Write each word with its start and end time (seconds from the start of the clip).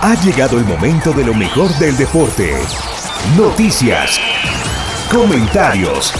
Ha 0.00 0.14
llegado 0.22 0.58
el 0.58 0.64
momento 0.64 1.12
de 1.12 1.24
lo 1.24 1.34
mejor 1.34 1.70
del 1.78 1.96
deporte. 1.96 2.54
Noticias, 3.36 4.18
comentarios, 5.12 6.12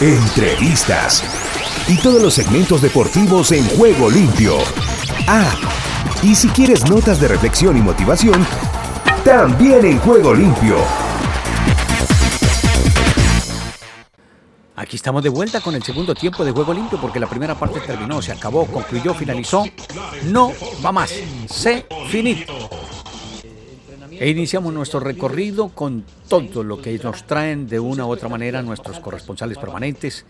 entrevistas 0.00 1.22
y 1.88 1.96
todos 1.98 2.22
los 2.22 2.34
segmentos 2.34 2.80
deportivos 2.82 3.52
en 3.52 3.66
juego 3.76 4.10
limpio. 4.10 4.56
Ah, 5.28 5.54
y 6.22 6.34
si 6.34 6.48
quieres 6.48 6.88
notas 6.88 7.20
de 7.20 7.28
reflexión 7.28 7.76
y 7.76 7.80
motivación, 7.80 8.46
también 9.24 9.84
en 9.84 9.98
juego 9.98 10.34
limpio. 10.34 10.76
Aquí 14.74 14.96
estamos 14.96 15.22
de 15.22 15.28
vuelta 15.28 15.60
con 15.60 15.74
el 15.74 15.82
segundo 15.82 16.14
tiempo 16.14 16.44
de 16.44 16.50
juego 16.50 16.72
limpio 16.72 16.98
porque 16.98 17.20
la 17.20 17.28
primera 17.28 17.54
parte 17.54 17.80
terminó, 17.80 18.22
se 18.22 18.32
acabó, 18.32 18.66
concluyó, 18.66 19.12
finalizó. 19.12 19.64
No 20.30 20.52
va 20.84 20.92
más. 20.92 21.12
Se 21.46 21.86
finito. 22.08 22.70
E 24.12 24.30
iniciamos 24.30 24.72
nuestro 24.72 25.00
recorrido 25.00 25.68
con 25.68 26.04
todo 26.28 26.62
lo 26.62 26.80
que 26.80 26.98
nos 26.98 27.26
traen 27.26 27.68
de 27.68 27.80
una 27.80 28.06
u 28.06 28.10
otra 28.10 28.28
manera 28.28 28.62
nuestros 28.62 28.98
corresponsales 29.00 29.58
permanentes 29.58 30.24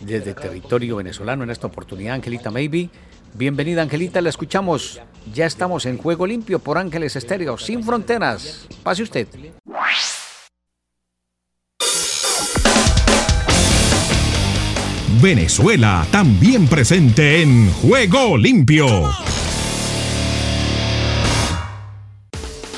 desde 0.00 0.32
territorio 0.32 0.96
venezolano 0.96 1.44
en 1.44 1.50
esta 1.50 1.66
oportunidad, 1.66 2.14
Angelita 2.14 2.50
Maybe. 2.50 2.88
Bienvenida 3.34 3.82
Angelita, 3.82 4.22
la 4.22 4.30
escuchamos. 4.30 5.00
Ya 5.34 5.44
estamos 5.44 5.84
en 5.84 5.98
Juego 5.98 6.26
Limpio 6.26 6.60
por 6.60 6.78
Ángeles 6.78 7.16
Estéreo, 7.16 7.58
sin 7.58 7.84
fronteras. 7.84 8.66
Pase 8.82 9.02
usted. 9.02 9.28
Venezuela, 15.26 16.06
también 16.12 16.68
presente 16.68 17.42
en 17.42 17.68
Juego 17.72 18.36
Limpio. 18.36 18.86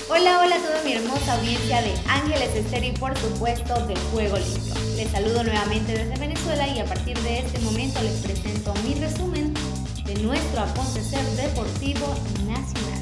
Hola, 0.09 0.41
hola 0.41 0.57
a 0.57 0.59
toda 0.59 0.83
mi 0.83 0.95
hermosa 0.95 1.35
audiencia 1.35 1.83
de 1.83 1.93
Ángeles 2.09 2.49
Estéreo 2.55 2.95
y 2.95 2.97
por 2.97 3.15
supuesto 3.19 3.87
de 3.87 3.95
Juego 4.11 4.39
Limpio. 4.39 4.75
Les 4.97 5.11
saludo 5.11 5.45
nuevamente 5.45 5.93
desde 5.93 6.19
Venezuela 6.19 6.67
y 6.67 6.79
a 6.79 6.87
partir 6.87 7.19
de 7.19 7.41
este 7.41 7.59
momento 7.59 8.01
les 8.01 8.15
presento 8.15 8.73
mi 8.83 8.95
resumen 8.95 9.53
de 10.07 10.15
nuestro 10.23 10.63
acontecer 10.63 11.23
deportivo 11.37 12.15
nacional. 12.47 12.98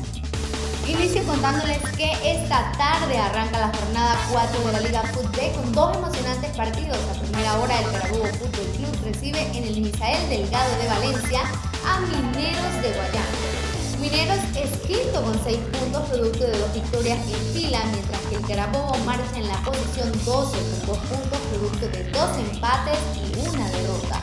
Inicio 0.89 1.25
contándoles 1.25 1.79
que 1.97 2.13
esta 2.25 2.71
tarde 2.79 3.19
arranca 3.19 3.59
la 3.59 3.73
jornada 3.77 4.17
4 4.31 4.61
de 4.61 4.73
la 4.73 4.81
Liga 4.81 5.03
Fútbol 5.13 5.53
con 5.57 5.73
dos 5.73 5.97
emocionantes 5.97 6.57
partidos. 6.57 6.97
A 7.11 7.21
primera 7.21 7.59
hora 7.59 7.81
el 7.81 7.91
Carabobo 7.91 8.27
Fútbol 8.39 8.67
Club 8.77 9.05
recibe 9.05 9.41
en 9.53 9.65
el 9.65 9.81
Misael 9.81 10.29
Delgado 10.29 10.71
de 10.79 10.89
Valencia 10.89 11.41
a 11.85 12.01
Mineros 12.01 12.83
de 12.83 12.93
Guayana. 12.95 13.67
Mineros 14.01 14.39
es 14.55 14.79
quinto 14.87 15.23
con 15.25 15.43
6 15.43 15.59
puntos 15.73 16.09
producto 16.09 16.45
de 16.45 16.57
dos 16.57 16.73
victorias 16.73 17.19
en 17.19 17.53
fila, 17.53 17.81
mientras 17.91 18.21
que 18.21 18.37
el 18.37 18.47
Carabobo 18.47 18.97
marcha 19.05 19.37
en 19.37 19.49
la 19.49 19.57
posición 19.63 20.13
12 20.25 20.57
con 20.87 20.87
2 20.87 20.99
puntos 20.99 21.39
producto 21.51 21.89
de 21.89 22.05
dos 22.11 22.31
empates 22.39 22.99
y 23.17 23.49
una 23.49 23.69
derrota. 23.71 24.21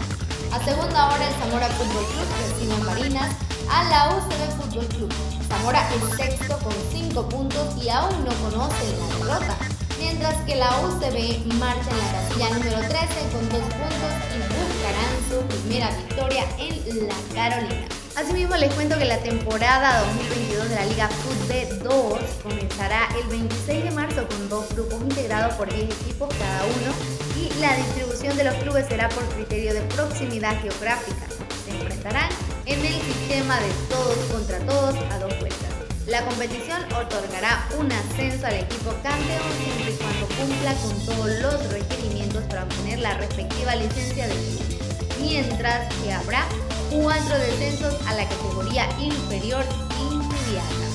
A 0.53 0.64
segunda 0.64 1.08
hora 1.08 1.27
el 1.27 1.33
Zamora 1.36 1.67
Fútbol 1.67 2.05
Club 2.05 2.27
recibe 2.48 2.73
en 2.73 2.86
Marinas 2.86 3.36
a 3.69 3.83
la 3.86 4.16
UCB 4.16 4.61
Fútbol 4.61 4.86
Club. 4.88 5.14
Zamora 5.47 5.88
es 5.94 6.17
sexto 6.17 6.58
con 6.59 6.73
5 6.92 7.30
puntos 7.30 7.83
y 7.83 7.89
aún 7.89 8.23
no 8.23 8.31
conoce 8.50 8.83
la 9.00 9.17
derrota, 9.17 9.58
mientras 10.00 10.36
que 10.45 10.55
la 10.55 10.70
UCB 10.81 11.53
marcha 11.55 11.89
en 11.89 11.97
la 11.97 12.11
casilla 12.11 12.50
número 12.50 12.80
13 12.80 12.92
con 13.31 13.50
2 13.50 13.59
puntos 13.59 14.11
y 14.33 14.38
buscarán 14.53 15.14
su 15.30 15.45
primera 15.47 15.89
victoria 15.92 16.45
en 16.58 17.08
la 17.08 17.16
Carolina. 17.33 17.88
Asimismo 18.16 18.55
les 18.55 18.73
cuento 18.73 18.97
que 18.97 19.05
la 19.05 19.17
temporada 19.17 20.02
2022 20.02 20.70
de 20.70 20.75
la 20.75 20.86
Liga 20.86 21.09
Fútbol 21.09 21.33
2 21.83 22.20
comenzará 22.44 23.09
el 23.20 23.27
26 23.27 23.83
de 23.86 23.92
marzo 23.92 24.27
con 24.27 24.50
dos 24.50 24.70
grupos 24.70 25.02
integrados 25.02 25.53
por 25.55 25.72
10 25.73 25.86
equipos 25.86 26.30
cada 26.38 26.64
uno 26.64 26.93
y 27.36 27.59
la 27.59 27.76
distribución 27.76 28.38
de 28.38 28.43
los 28.43 28.54
clubes 28.55 28.88
será 28.88 29.09
por 29.09 29.23
criterio 29.30 29.73
de 29.73 29.82
proximidad 29.82 30.59
geográfica. 30.61 31.26
Se 31.65 31.71
enfrentarán 31.71 32.30
en 32.66 32.80
el 32.86 32.94
sistema 33.02 33.60
de 33.60 33.70
todos 33.90 34.18
contra 34.32 34.60
todos 34.60 34.96
a 35.12 35.20
dos 35.20 35.38
vueltas. 35.40 35.70
La 36.08 36.24
competición 36.26 36.84
otorgará 36.94 37.68
un 37.80 37.92
ascenso 37.92 38.46
al 38.48 38.56
equipo 38.56 38.92
campeón 39.04 39.42
siempre 39.64 39.92
y 39.92 39.98
cuando 39.98 40.28
cumpla 40.28 40.74
con 40.76 41.06
todos 41.06 41.30
los 41.42 41.72
requerimientos 41.72 42.44
para 42.46 42.64
obtener 42.64 43.00
la 43.00 43.14
respectiva 43.16 43.76
licencia 43.76 44.28
de 44.28 44.34
club, 44.34 45.20
mientras 45.22 45.94
que 45.96 46.14
habrá 46.14 46.46
cuatro 46.92 47.38
descensos 47.38 47.96
a 48.08 48.14
la 48.16 48.28
categoría 48.28 48.88
inferior 49.00 49.64
inmediata. 50.00 50.88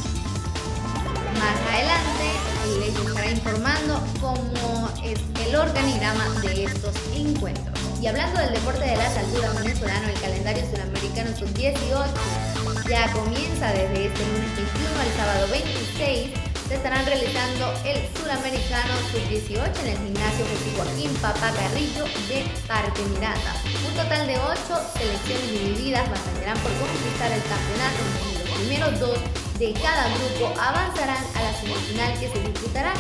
Más 1.38 1.56
adelante 1.72 2.48
les 2.80 3.06
estará 3.06 3.30
informando 3.30 4.00
cómo 4.20 4.90
es 5.02 5.18
el 5.46 5.56
organigrama 5.56 6.28
de 6.42 6.64
estos 6.64 6.94
encuentros. 7.14 7.77
Y 8.00 8.06
hablando 8.06 8.40
del 8.40 8.52
deporte 8.54 8.84
de 8.84 8.96
las 8.96 9.16
alturas 9.16 9.54
venezolano, 9.56 10.08
el 10.08 10.20
calendario 10.20 10.64
sudamericano 10.70 11.36
sub-18 11.36 12.88
ya 12.88 13.12
comienza 13.12 13.72
desde 13.72 14.06
este 14.06 14.24
lunes 14.24 14.56
21 14.56 15.00
al 15.00 15.16
sábado 15.16 15.48
26 15.50 16.48
se 16.68 16.74
estarán 16.74 17.04
realizando 17.06 17.72
el 17.86 17.96
Suramericano 18.14 18.92
Sub-18 19.10 19.80
en 19.80 19.86
el 19.88 19.96
gimnasio 19.96 20.44
José 20.44 20.70
Joaquín 20.76 21.14
Papa 21.22 21.50
Carrillo 21.56 22.04
de 22.28 22.44
Parque 22.68 23.02
Miranda. 23.04 23.56
Un 23.88 23.94
total 23.96 24.26
de 24.26 24.36
8 24.36 24.58
selecciones 24.92 25.50
divididas 25.50 26.10
batallarán 26.10 26.58
por 26.58 26.72
conquistar 26.76 27.32
el 27.32 27.40
campeonato 27.48 28.00
y 28.20 28.34
los 28.36 28.58
primeros 28.58 29.00
dos 29.00 29.18
de 29.58 29.72
cada 29.80 30.08
grupo 30.12 30.52
avanzarán 30.60 31.24
a 31.34 31.40
la 31.40 31.52
semifinal 31.58 32.12
que 32.20 32.28
se 32.28 32.38
disputará 32.38 32.92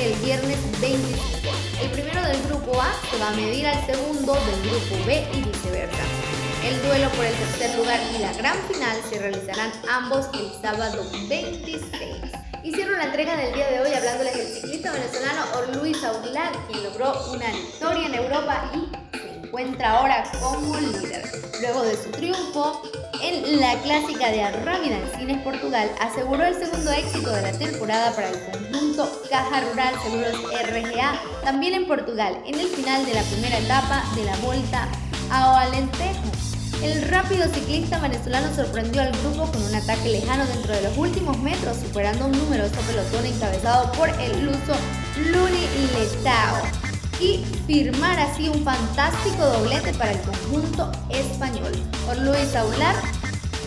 el 0.00 0.14
viernes 0.22 0.58
25. 0.80 1.55
El 1.80 1.90
primero 1.90 2.22
del 2.22 2.42
grupo 2.44 2.80
A 2.80 2.90
se 3.10 3.18
va 3.18 3.28
a 3.28 3.32
medir 3.32 3.66
al 3.66 3.84
segundo 3.84 4.32
del 4.32 4.70
grupo 4.70 4.96
B 5.04 5.26
y 5.34 5.42
viceversa. 5.42 6.02
El 6.64 6.82
duelo 6.82 7.10
por 7.10 7.24
el 7.26 7.34
tercer 7.34 7.76
lugar 7.76 8.00
y 8.14 8.18
la 8.18 8.32
gran 8.32 8.56
final 8.66 8.96
se 9.10 9.18
realizarán 9.18 9.70
ambos 9.90 10.26
el 10.32 10.50
sábado 10.62 11.04
26. 11.28 11.82
Hicieron 12.64 12.96
la 12.96 13.04
entrega 13.04 13.36
del 13.36 13.54
día 13.54 13.70
de 13.70 13.80
hoy 13.80 13.92
hablándoles 13.92 14.36
del 14.36 14.46
ciclista 14.46 14.92
venezolano 14.92 15.44
Luis 15.80 16.02
Aguilar, 16.02 16.52
quien 16.66 16.82
logró 16.82 17.30
una 17.30 17.50
victoria 17.52 18.06
en 18.06 18.14
Europa 18.14 18.72
y 18.74 19.18
se 19.18 19.46
encuentra 19.46 19.98
ahora 19.98 20.24
como 20.40 20.80
líder. 20.80 21.30
Luego 21.60 21.82
de 21.82 21.96
su 22.02 22.10
triunfo 22.10 22.82
en 23.22 23.60
la 23.60 23.74
clásica 23.82 24.30
de 24.30 24.42
Arrábida 24.42 24.98
en 24.98 25.18
Cines 25.18 25.42
Portugal, 25.42 25.90
aseguró 26.00 26.44
el 26.44 26.54
segundo 26.54 26.90
éxito 26.92 27.30
de 27.32 27.42
la 27.42 27.52
temporada 27.52 28.14
para 28.14 28.28
el 28.28 28.38
conjunto 28.44 29.22
Caja 29.30 29.60
Rural 29.60 29.94
Seguros 30.02 30.34
RGA, 30.70 31.20
también 31.42 31.74
en 31.74 31.86
Portugal, 31.86 32.38
en 32.46 32.58
el 32.58 32.68
final 32.68 33.04
de 33.06 33.14
la 33.14 33.22
primera 33.22 33.58
etapa 33.58 34.04
de 34.14 34.24
la 34.24 34.36
Volta 34.36 34.88
a 35.30 35.60
Alentejo. 35.60 36.22
El 36.82 37.02
rápido 37.08 37.48
ciclista 37.52 37.98
venezolano 37.98 38.54
sorprendió 38.54 39.02
al 39.02 39.12
grupo 39.12 39.50
con 39.50 39.62
un 39.62 39.74
ataque 39.74 40.10
lejano 40.10 40.44
dentro 40.46 40.74
de 40.74 40.82
los 40.82 40.96
últimos 40.96 41.38
metros, 41.38 41.78
superando 41.78 42.26
un 42.26 42.32
numeroso 42.32 42.76
pelotón 42.86 43.24
encabezado 43.26 43.90
por 43.92 44.08
el 44.08 44.44
luso 44.44 44.74
Luni 45.16 45.66
Letao 45.94 46.85
y 47.20 47.44
firmar 47.66 48.18
así 48.18 48.48
un 48.48 48.62
fantástico 48.64 49.44
doblete 49.44 49.92
para 49.94 50.12
el 50.12 50.20
conjunto 50.20 50.92
español. 51.10 51.72
Luis 52.20 52.54
Aular 52.54 52.96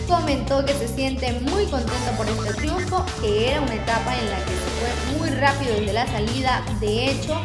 comentó 0.08 0.64
que 0.64 0.72
se 0.74 0.88
siente 0.88 1.32
muy 1.40 1.66
contento 1.66 2.10
por 2.16 2.28
este 2.28 2.54
triunfo, 2.54 3.04
que 3.20 3.50
era 3.50 3.60
una 3.60 3.74
etapa 3.74 4.16
en 4.18 4.30
la 4.30 4.36
que 4.38 4.52
se 4.52 4.70
fue 4.78 5.18
muy 5.18 5.30
rápido 5.38 5.74
desde 5.74 5.92
la 5.92 6.06
salida. 6.06 6.64
De 6.80 7.10
hecho, 7.10 7.40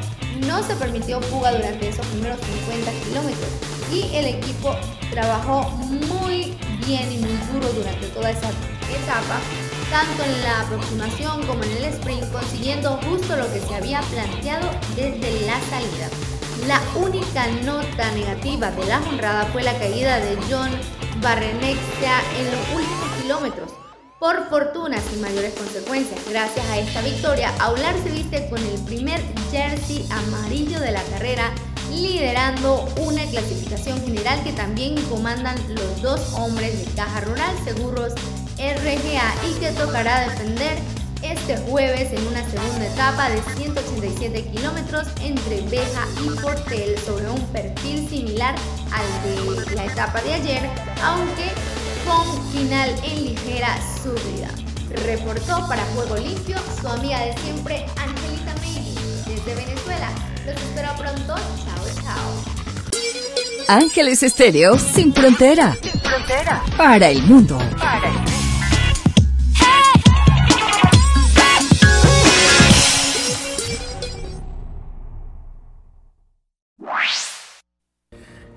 no 0.48 0.64
se 0.64 0.76
permitió 0.76 1.22
fuga 1.22 1.52
durante 1.52 1.90
esos 1.90 2.06
primeros 2.08 2.40
50 2.40 2.92
kilómetros 3.06 3.50
y 3.92 4.16
el 4.16 4.26
equipo 4.26 4.76
trabajó 5.12 5.70
muy 5.70 6.58
bien 6.86 7.12
y 7.12 7.18
muy 7.20 7.38
duro 7.54 7.72
durante 7.74 8.08
toda 8.08 8.32
esa 8.32 8.50
etapa, 8.50 9.40
tanto 9.90 10.24
en 10.24 10.42
la 10.44 10.62
aproximación 10.62 11.46
como 11.46 11.64
en 11.64 11.72
el 11.72 11.86
sprint, 11.86 12.32
consiguiendo 12.32 12.98
justo 13.04 13.36
lo 13.36 13.52
que 13.52 13.60
se 13.60 13.76
había 13.76 14.02
planteado 14.02 14.70
desde 14.96 15.46
la 15.46 15.60
salida. 15.70 16.10
La 16.68 16.82
única 16.96 17.48
nota 17.64 18.12
negativa 18.12 18.72
de 18.72 18.86
la 18.86 19.00
honrada 19.00 19.46
fue 19.46 19.64
la 19.64 19.78
caída 19.78 20.20
de 20.20 20.38
John 20.50 20.72
Barrenexia 21.22 22.22
en 22.40 22.46
los 22.46 22.70
últimos 22.76 23.22
kilómetros. 23.22 23.72
Por 24.20 24.50
fortuna, 24.50 24.98
sin 25.02 25.22
mayores 25.22 25.54
consecuencias, 25.54 26.20
gracias 26.30 26.66
a 26.68 26.80
esta 26.80 27.02
victoria, 27.02 27.54
Aular 27.60 27.94
se 28.04 28.12
viste 28.12 28.50
con 28.50 28.60
el 28.60 28.80
primer 28.86 29.22
jersey 29.52 30.08
amarillo 30.10 30.80
de 30.80 30.92
la 30.92 31.04
carrera 31.04 31.52
liderando 31.92 32.88
una 32.98 33.24
clasificación 33.26 34.02
general 34.04 34.42
que 34.44 34.54
también 34.54 34.96
comandan 35.04 35.56
los 35.76 36.02
dos 36.02 36.34
hombres 36.34 36.80
de 36.80 36.92
Caja 36.94 37.22
Rural 37.22 37.56
Seguros 37.64 38.14
RGA 38.58 39.34
y 39.50 39.60
que 39.60 39.72
tocará 39.72 40.30
defender 40.30 40.78
este 41.22 41.58
jueves 41.58 42.12
en 42.14 42.28
una 42.28 42.44
segunda 42.50 42.86
etapa 42.86 43.30
de 43.30 43.42
187 43.58 44.44
kilómetros 44.52 45.08
entre 45.22 45.62
Beja 45.62 46.08
y 46.24 46.30
Portel 46.40 46.98
sobre 47.00 47.30
un 47.30 47.42
perfil 47.48 48.08
similar 48.10 48.56
al 48.92 49.66
de 49.66 49.76
la 49.76 49.86
etapa 49.86 50.22
de 50.22 50.34
ayer, 50.36 50.70
aunque 51.04 51.52
con 52.06 52.52
final 52.52 52.90
en 53.04 53.26
ligera 53.26 53.76
subida. 54.02 54.50
Reportó 55.04 55.68
para 55.68 55.84
Juego 55.96 56.16
Limpio 56.18 56.58
su 56.80 56.88
amiga 56.88 57.20
de 57.20 57.36
siempre, 57.40 57.86
Angelita 57.98 58.54
Meiri, 58.62 58.96
desde 59.28 59.56
Venezuela. 59.56 60.10
Los 60.46 60.56
espero 60.56 60.96
pronto. 60.96 61.36
Chao, 61.36 62.04
chao. 62.04 62.56
Ángeles 63.68 64.22
Estéreo 64.22 64.78
sin 64.78 65.14
frontera. 65.14 65.76
Sin 65.82 66.00
frontera. 66.00 66.64
Para 66.78 67.10
el 67.10 67.24
mundo. 67.24 67.58
Para 67.80 68.08
el 68.08 68.14
mundo. 68.14 68.35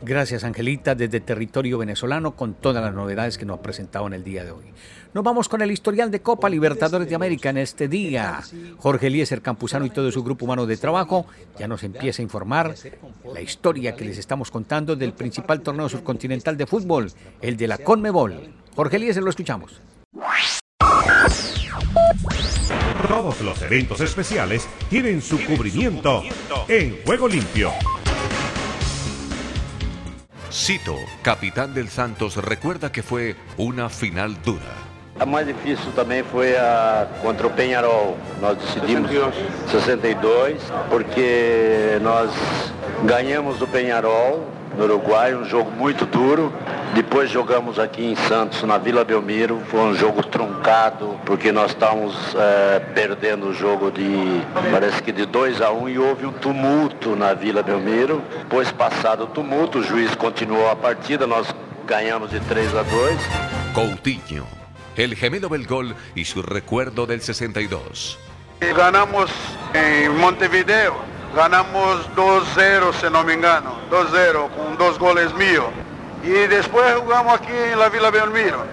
Gracias, 0.09 0.43
Angelita, 0.43 0.95
desde 0.95 1.21
territorio 1.21 1.77
venezolano 1.77 2.35
con 2.35 2.55
todas 2.55 2.83
las 2.83 2.95
novedades 2.95 3.37
que 3.37 3.45
nos 3.45 3.59
ha 3.59 3.63
presentado 3.63 4.07
en 4.07 4.15
el 4.15 4.25
día 4.25 4.43
de 4.43 4.53
hoy. 4.53 4.65
Nos 5.13 5.23
vamos 5.23 5.51
con 5.51 5.61
el 5.61 5.71
historial 5.71 6.11
de 6.11 6.23
Copa 6.23 6.49
Libertadores 6.49 7.11
de 7.11 7.15
América 7.15 7.51
en 7.51 7.59
este 7.59 7.89
día. 7.89 8.41
Jorge 8.79 9.09
Eliezer 9.09 9.43
Campuzano 9.43 9.85
y 9.85 9.91
todo 9.91 10.11
su 10.11 10.25
grupo 10.25 10.47
humano 10.47 10.65
de 10.65 10.79
trabajo 10.79 11.27
ya 11.59 11.69
nos 11.69 11.83
empieza 11.85 12.23
a 12.23 12.25
informar 12.25 12.75
la 13.35 13.43
historia 13.43 13.95
que 13.95 14.07
les 14.07 14.17
estamos 14.17 14.51
contando 14.51 14.97
del 14.97 15.13
principal 15.13 15.61
torneo 15.61 15.91
subcontinental 15.91 16.57
de 16.57 16.67
fútbol, 16.67 17.13
el 17.43 17.59
de 17.59 17.69
la 17.69 17.77
Conmebol. 17.77 18.49
Jorge 18.75 18.97
Eliezer, 18.97 19.23
lo 19.23 19.29
escuchamos. 19.29 19.83
Todos 23.07 23.43
los 23.43 23.61
eventos 23.61 24.01
especiales 24.01 24.67
tienen 24.89 25.21
su 25.21 25.39
cubrimiento 25.45 26.23
en 26.67 26.97
Juego 27.05 27.29
Limpio. 27.29 27.73
Cito, 30.51 30.97
capitán 31.23 31.75
del 31.75 31.89
Santos, 31.89 32.37
recuerda 32.37 32.91
que 32.91 33.03
fue 33.03 33.37
una 33.59 33.91
final 33.91 34.35
dura. 34.43 34.89
A 35.21 35.27
mais 35.27 35.47
difícil 35.47 35.91
também 35.95 36.23
foi 36.23 36.57
a 36.57 37.07
contra 37.21 37.47
o 37.47 37.51
Penharol. 37.51 38.17
Nós 38.41 38.57
decidimos 38.57 39.11
62, 39.71 40.63
porque 40.89 41.99
nós 42.01 42.31
ganhamos 43.05 43.59
do 43.59 43.67
Penharol 43.67 44.47
no 44.77 44.85
Uruguai, 44.85 45.35
um 45.35 45.45
jogo 45.45 45.71
muito 45.71 46.05
duro. 46.07 46.53
Depois 46.95 47.31
jogamos 47.31 47.79
aqui 47.79 48.05
em 48.05 48.17
Santos, 48.17 48.63
na 48.63 48.79
Vila 48.79 49.05
Belmiro. 49.05 49.61
Foi 49.69 49.81
um 49.81 49.95
jogo 49.95 50.23
truncado, 50.23 51.19
porque 51.25 51.53
nós 51.53 51.71
estávamos 51.71 52.15
é, 52.35 52.81
perdendo 52.95 53.49
o 53.49 53.55
jogo 53.55 53.91
de, 53.91 54.43
parece 54.71 55.03
que 55.03 55.13
de 55.13 55.27
2 55.27 55.61
a 55.61 55.71
1 55.71 55.83
um, 55.83 55.89
e 55.89 55.99
houve 55.99 56.27
um 56.27 56.33
tumulto 56.33 57.15
na 57.15 57.35
Vila 57.35 57.63
Belmiro. 57.63 58.23
Depois, 58.39 58.73
passado 58.73 59.25
o 59.25 59.27
tumulto, 59.27 59.79
o 59.79 59.83
juiz 59.83 60.15
continuou 60.15 60.71
a 60.71 60.77
partida, 60.77 61.27
nós 61.27 61.55
ganhamos 61.87 62.31
de 62.31 62.41
3 62.41 62.75
a 62.75 62.83
2. 62.83 63.21
Coutinho, 63.75 64.47
el 64.97 65.15
gemelo 65.15 65.49
Belgol 65.49 65.95
y 66.15 66.25
su 66.25 66.43
recuerdo 66.43 67.07
del 67.07 67.21
62. 67.21 68.19
Ganamos 68.61 69.31
en 69.73 70.17
Montevideo, 70.17 70.97
ganamos 71.35 72.09
2-0 72.17 72.93
si 72.95 73.11
no 73.11 73.25
me 73.25 73.35
engano, 73.35 73.77
2-0 73.91 74.49
con 74.57 74.77
dos 74.77 74.99
goles 74.99 75.33
míos. 75.35 75.67
Y 76.23 76.31
después 76.31 76.95
jugamos 76.97 77.41
aquí 77.41 77.53
en 77.53 77.79
la 77.79 77.89
Vila 77.89 78.11
Belmiro, 78.11 78.65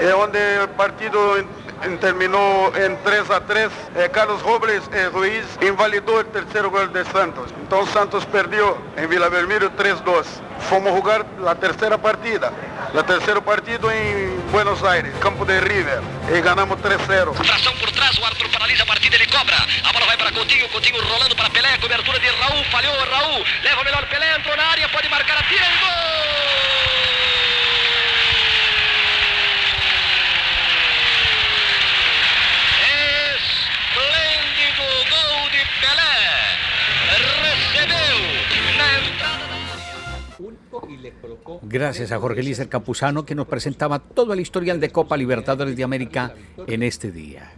donde 0.00 0.62
el 0.62 0.68
partido 0.70 1.36
en, 1.82 1.98
terminó 1.98 2.72
en 2.74 2.98
3 3.02 3.30
a 3.30 3.40
3. 3.40 3.68
Eh, 3.96 4.10
Carlos 4.12 4.42
Robles 4.42 4.82
eh, 4.92 5.08
Ruiz 5.12 5.44
invalidó 5.60 6.20
el 6.20 6.26
tercer 6.26 6.66
gol 6.68 6.92
de 6.92 7.04
Santos. 7.06 7.50
Entonces 7.60 7.92
Santos 7.92 8.26
perdió 8.26 8.78
en 8.96 9.08
Vila 9.08 9.28
Belmiro 9.28 9.70
3-2. 9.76 10.24
Fomos 10.68 10.92
a 10.92 10.96
jugar 10.96 11.26
la 11.40 11.54
tercera 11.54 11.98
partida. 11.98 12.52
La 12.92 13.04
tercero 13.04 13.42
partido 13.42 13.90
en 13.90 14.42
Buenos 14.50 14.82
Aires, 14.82 15.12
campo 15.20 15.44
de 15.44 15.60
River. 15.60 16.00
Y 16.36 16.40
ganamos 16.40 16.78
3-0. 16.78 17.32
Tração 17.34 17.74
por 17.78 17.90
trás, 17.92 18.18
o 18.18 18.26
árbitro 18.26 18.50
paralisa 18.50 18.82
a 18.82 18.86
partida, 18.86 19.16
ele 19.16 19.26
cobra. 19.26 19.56
A 19.56 19.92
bola 19.92 20.06
vai 20.06 20.16
para 20.18 20.32
Coutinho, 20.32 20.68
Coutinho 20.70 21.02
rolando 21.02 21.36
para 21.36 21.50
Pelé, 21.50 21.78
cobertura 21.78 22.18
de 22.18 22.28
Raul, 22.28 22.64
falhou 22.64 22.94
Raul, 23.10 23.44
leva 23.62 23.80
o 23.80 23.84
melhor 23.84 24.06
Pelé, 24.08 24.36
entrou 24.36 24.56
na 24.56 24.64
área, 24.64 24.88
pode 24.88 25.08
marcar 25.08 25.38
a 25.38 25.42
tira 25.44 25.64
e 25.64 25.78
gol! 25.78 27.49
Gracias 41.62 42.12
a 42.12 42.18
Jorge 42.18 42.42
Lícer 42.42 42.68
Campuzano 42.68 43.24
que 43.24 43.34
nos 43.34 43.46
presentaba 43.46 43.98
todo 43.98 44.32
el 44.32 44.40
historial 44.40 44.80
de 44.80 44.90
Copa 44.90 45.16
Libertadores 45.16 45.76
de 45.76 45.84
América 45.84 46.34
en 46.66 46.82
este 46.82 47.10
día. 47.10 47.52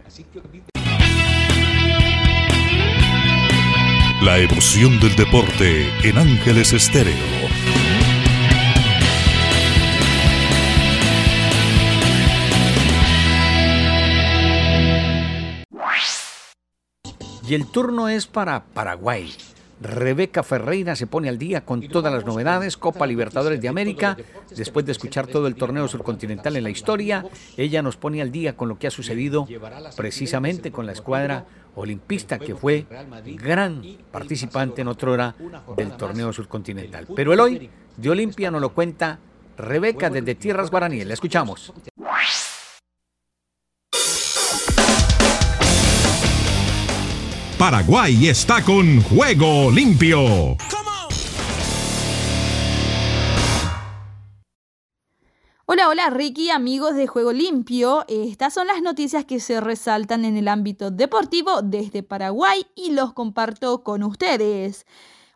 La 4.21 4.39
emoción 4.39 4.99
del 4.99 5.15
deporte 5.15 5.85
en 6.03 6.17
Ángeles 6.17 6.73
Estéreo. 6.73 7.13
Y 17.45 17.55
el 17.55 17.67
turno 17.67 18.07
es 18.07 18.25
para 18.25 18.63
Paraguay. 18.63 19.29
Rebeca 19.83 20.43
Ferreira 20.43 20.95
se 20.95 21.07
pone 21.07 21.27
al 21.27 21.37
día 21.37 21.65
con 21.65 21.81
todas 21.89 22.11
las 22.11 22.25
novedades, 22.25 22.77
Copa 22.77 23.05
Libertadores 23.05 23.59
de 23.61 23.67
América. 23.67 24.17
Después 24.55 24.85
de 24.85 24.93
escuchar 24.93 25.27
todo 25.27 25.45
el 25.47 25.55
torneo 25.55 25.87
surcontinental 25.87 26.55
en 26.55 26.63
la 26.63 26.69
historia, 26.69 27.25
ella 27.57 27.81
nos 27.81 27.97
pone 27.97 28.21
al 28.21 28.31
día 28.31 28.55
con 28.55 28.69
lo 28.69 28.79
que 28.79 28.87
ha 28.87 28.91
sucedido 28.91 29.45
precisamente 29.97 30.71
con 30.71 30.85
la 30.85 30.93
escuadra 30.93 31.45
olimpista 31.75 32.39
que 32.39 32.55
fue 32.55 32.85
gran 33.35 33.83
participante 34.11 34.81
en 34.81 34.87
otra 34.87 35.11
hora 35.11 35.35
del 35.75 35.91
torneo 35.97 36.31
surcontinental. 36.31 37.07
Pero 37.13 37.33
el 37.33 37.39
hoy 37.41 37.69
de 37.97 38.09
Olimpia 38.09 38.51
nos 38.51 38.61
lo 38.61 38.73
cuenta 38.73 39.19
Rebeca 39.57 40.09
desde 40.09 40.35
Tierras 40.35 40.71
Guaraníes. 40.71 41.07
La 41.07 41.13
escuchamos. 41.13 41.73
Paraguay 47.63 48.27
está 48.27 48.61
con 48.61 49.01
Juego 49.03 49.71
Limpio. 49.71 50.57
Hola, 55.65 55.87
hola 55.87 56.09
Ricky, 56.09 56.49
amigos 56.49 56.95
de 56.95 57.07
Juego 57.07 57.31
Limpio. 57.31 58.03
Estas 58.09 58.53
son 58.53 58.67
las 58.67 58.81
noticias 58.81 59.23
que 59.23 59.39
se 59.39 59.61
resaltan 59.61 60.25
en 60.25 60.35
el 60.35 60.49
ámbito 60.49 60.91
deportivo 60.91 61.61
desde 61.61 62.03
Paraguay 62.03 62.65
y 62.75 62.91
los 62.91 63.13
comparto 63.13 63.81
con 63.81 64.03
ustedes. 64.03 64.85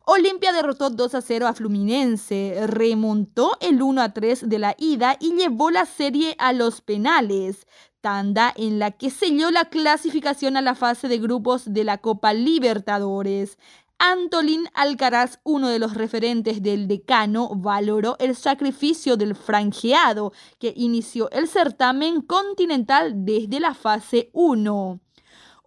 Olimpia 0.04 0.51
derrotó 0.51 0.90
2 0.90 1.16
a 1.16 1.22
0 1.22 1.48
a 1.48 1.54
Fluminense, 1.54 2.62
remontó 2.68 3.58
el 3.62 3.82
1 3.82 4.01
a 4.01 4.13
3 4.13 4.50
de 4.50 4.60
la 4.60 4.75
ida 4.78 5.16
y 5.20 5.34
llevó 5.34 5.72
la 5.72 5.86
serie 5.86 6.36
a 6.40 6.51
los 6.51 6.82
penales 6.82 7.68
tanda 8.01 8.54
en 8.56 8.80
la 8.80 8.92
que 8.92 9.10
selló 9.10 9.51
la 9.51 9.66
clasificación 9.66 10.58
a 10.58 10.62
la 10.62 10.75
fase 10.75 11.08
de 11.08 11.18
grupos 11.18 11.74
de 11.74 11.84
la 11.84 11.98
Copa 11.98 12.34
Libertadores. 12.34 13.58
Antolín 14.00 14.70
Alcaraz, 14.75 15.39
uno 15.44 15.70
de 15.70 15.80
los 15.80 15.96
referentes 15.96 16.62
del 16.62 16.88
decano, 16.88 17.50
valoró 17.56 18.16
el 18.20 18.36
sacrificio 18.36 19.18
del 19.18 19.36
franjeado 19.36 20.34
que 20.60 20.74
inició 20.75 21.32
el 21.32 21.48
certamen 21.48 22.22
continental 22.22 23.25
desde 23.25 23.60
la 23.60 23.74
fase 23.74 24.30
1. 24.34 25.00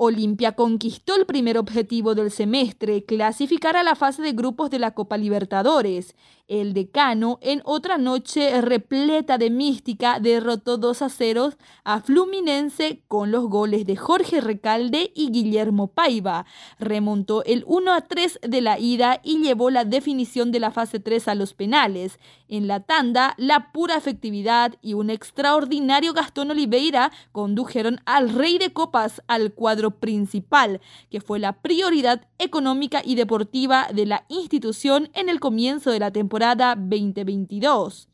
Olimpia 0.02 0.52
conquistó 0.52 1.14
el 1.14 1.26
primer 1.26 1.58
objetivo 1.58 2.14
del 2.14 2.30
semestre, 2.30 3.04
clasificar 3.04 3.76
a 3.76 3.82
la 3.82 3.94
fase 3.94 4.22
de 4.22 4.32
grupos 4.32 4.70
de 4.70 4.78
la 4.78 4.92
Copa 4.92 5.18
Libertadores. 5.18 6.14
El 6.50 6.72
decano, 6.72 7.38
en 7.42 7.62
otra 7.64 7.96
noche 7.96 8.60
repleta 8.60 9.38
de 9.38 9.50
mística, 9.50 10.18
derrotó 10.18 10.78
2 10.78 11.02
a 11.02 11.08
0 11.08 11.52
a 11.84 12.00
Fluminense 12.00 13.04
con 13.06 13.30
los 13.30 13.44
goles 13.44 13.86
de 13.86 13.94
Jorge 13.94 14.40
Recalde 14.40 15.12
y 15.14 15.30
Guillermo 15.30 15.92
Paiva. 15.92 16.46
Remontó 16.80 17.44
el 17.44 17.62
1 17.68 17.92
a 17.92 18.00
3 18.00 18.40
de 18.42 18.60
la 18.62 18.80
ida 18.80 19.20
y 19.22 19.38
llevó 19.38 19.70
la 19.70 19.84
definición 19.84 20.50
de 20.50 20.58
la 20.58 20.72
fase 20.72 20.98
3 20.98 21.28
a 21.28 21.36
los 21.36 21.54
penales. 21.54 22.18
En 22.48 22.66
la 22.66 22.80
tanda, 22.80 23.34
la 23.36 23.70
pura 23.70 23.94
efectividad 23.94 24.74
y 24.82 24.94
un 24.94 25.08
extraordinario 25.10 26.14
Gastón 26.14 26.50
Oliveira 26.50 27.12
condujeron 27.30 28.00
al 28.06 28.28
Rey 28.28 28.58
de 28.58 28.72
Copas 28.72 29.22
al 29.28 29.52
cuadro 29.52 30.00
principal, 30.00 30.80
que 31.12 31.20
fue 31.20 31.38
la 31.38 31.52
prioridad 31.52 32.26
económica 32.40 33.02
y 33.04 33.14
deportiva 33.14 33.86
de 33.94 34.06
la 34.06 34.24
institución 34.26 35.10
en 35.14 35.28
el 35.28 35.38
comienzo 35.38 35.92
de 35.92 36.00
la 36.00 36.10
temporada 36.10 36.39
2022. 36.40 38.10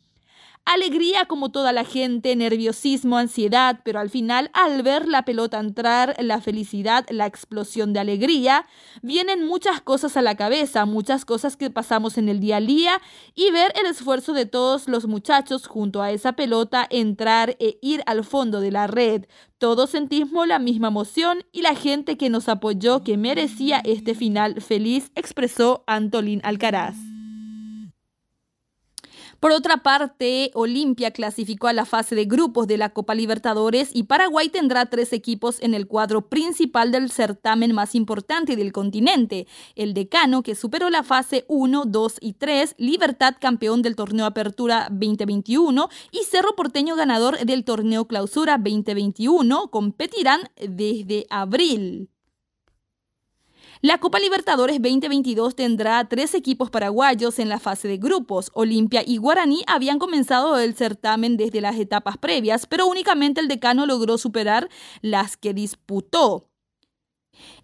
Alegría 0.69 1.27
como 1.27 1.53
toda 1.53 1.73
la 1.73 1.85
gente, 1.85 2.35
nerviosismo, 2.35 3.19
ansiedad, 3.19 3.79
pero 3.85 4.01
al 4.01 4.11
final 4.11 4.51
al 4.53 4.83
ver 4.83 5.07
la 5.07 5.25
pelota 5.25 5.61
entrar, 5.61 6.17
la 6.19 6.41
felicidad, 6.41 7.07
la 7.09 7.25
explosión 7.27 7.93
de 7.93 8.01
alegría, 8.01 8.67
vienen 9.01 9.47
muchas 9.47 9.81
cosas 9.81 10.17
a 10.17 10.23
la 10.23 10.35
cabeza, 10.35 10.85
muchas 10.85 11.25
cosas 11.25 11.57
que 11.57 11.71
pasamos 11.71 12.19
en 12.19 12.29
el 12.29 12.41
día 12.41 12.57
a 12.57 12.61
día 12.61 13.01
y 13.37 13.53
ver 13.53 13.73
el 13.77 13.87
esfuerzo 13.87 14.33
de 14.33 14.45
todos 14.45 14.89
los 14.89 15.07
muchachos 15.07 15.69
junto 15.69 16.03
a 16.03 16.11
esa 16.11 16.33
pelota 16.33 16.85
entrar 16.91 17.51
e 17.61 17.79
ir 17.81 18.03
al 18.07 18.25
fondo 18.25 18.61
de 18.61 18.73
la 18.73 18.89
red. 18.89 19.27
Todos 19.59 19.91
sentimos 19.91 20.49
la 20.49 20.59
misma 20.59 20.89
emoción 20.89 21.45
y 21.53 21.63
la 21.63 21.77
gente 21.77 22.17
que 22.19 22.29
nos 22.29 22.49
apoyó 22.49 23.05
que 23.05 23.17
merecía 23.17 23.81
este 23.85 24.17
final 24.17 24.61
feliz, 24.61 25.13
expresó 25.15 25.85
Antolín 25.87 26.41
Alcaraz. 26.43 26.97
Por 29.47 29.53
otra 29.53 29.77
parte, 29.77 30.51
Olimpia 30.55 31.13
clasificó 31.13 31.69
a 31.69 31.73
la 31.73 31.85
fase 31.85 32.17
de 32.17 32.25
grupos 32.25 32.67
de 32.67 32.79
la 32.79 32.89
Copa 32.89 33.15
Libertadores 33.15 33.91
y 33.95 34.03
Paraguay 34.03 34.49
tendrá 34.49 34.87
tres 34.87 35.13
equipos 35.13 35.63
en 35.63 35.73
el 35.73 35.87
cuadro 35.87 36.29
principal 36.29 36.91
del 36.91 37.13
certamen 37.13 37.73
más 37.73 37.95
importante 37.95 38.57
del 38.57 38.73
continente. 38.73 39.47
El 39.77 39.95
Decano, 39.95 40.43
que 40.43 40.57
superó 40.57 40.91
la 40.91 41.05
fase 41.05 41.45
1, 41.47 41.85
2 41.85 42.15
y 42.21 42.33
3, 42.33 42.75
Libertad 42.79 43.37
campeón 43.41 43.83
del 43.83 43.95
torneo 43.95 44.27
Apertura 44.27 44.89
2021 44.91 45.91
y 46.11 46.25
Cerro 46.25 46.57
Porteño 46.57 46.97
ganador 46.97 47.39
del 47.39 47.63
torneo 47.63 48.09
Clausura 48.09 48.59
2021 48.59 49.69
competirán 49.71 50.41
desde 50.57 51.25
abril. 51.31 52.11
La 53.83 53.99
Copa 53.99 54.19
Libertadores 54.19 54.81
2022 54.81 55.55
tendrá 55.55 56.03
tres 56.09 56.35
equipos 56.35 56.71
paraguayos 56.71 57.39
en 57.39 57.51
la 57.51 57.61
fase 57.61 57.89
de 57.89 57.99
grupos. 57.99 58.51
Olimpia 58.55 59.03
y 59.07 59.19
Guaraní 59.19 59.65
habían 59.67 59.99
comenzado 59.99 60.59
el 60.59 60.75
certamen 60.75 61.37
desde 61.37 61.61
las 61.61 61.77
etapas 61.77 62.17
previas, 62.17 62.65
pero 62.65 62.87
únicamente 62.87 63.43
el 63.43 63.49
decano 63.49 63.85
logró 63.85 64.17
superar 64.17 64.71
las 65.03 65.37
que 65.37 65.53
disputó. 65.53 66.49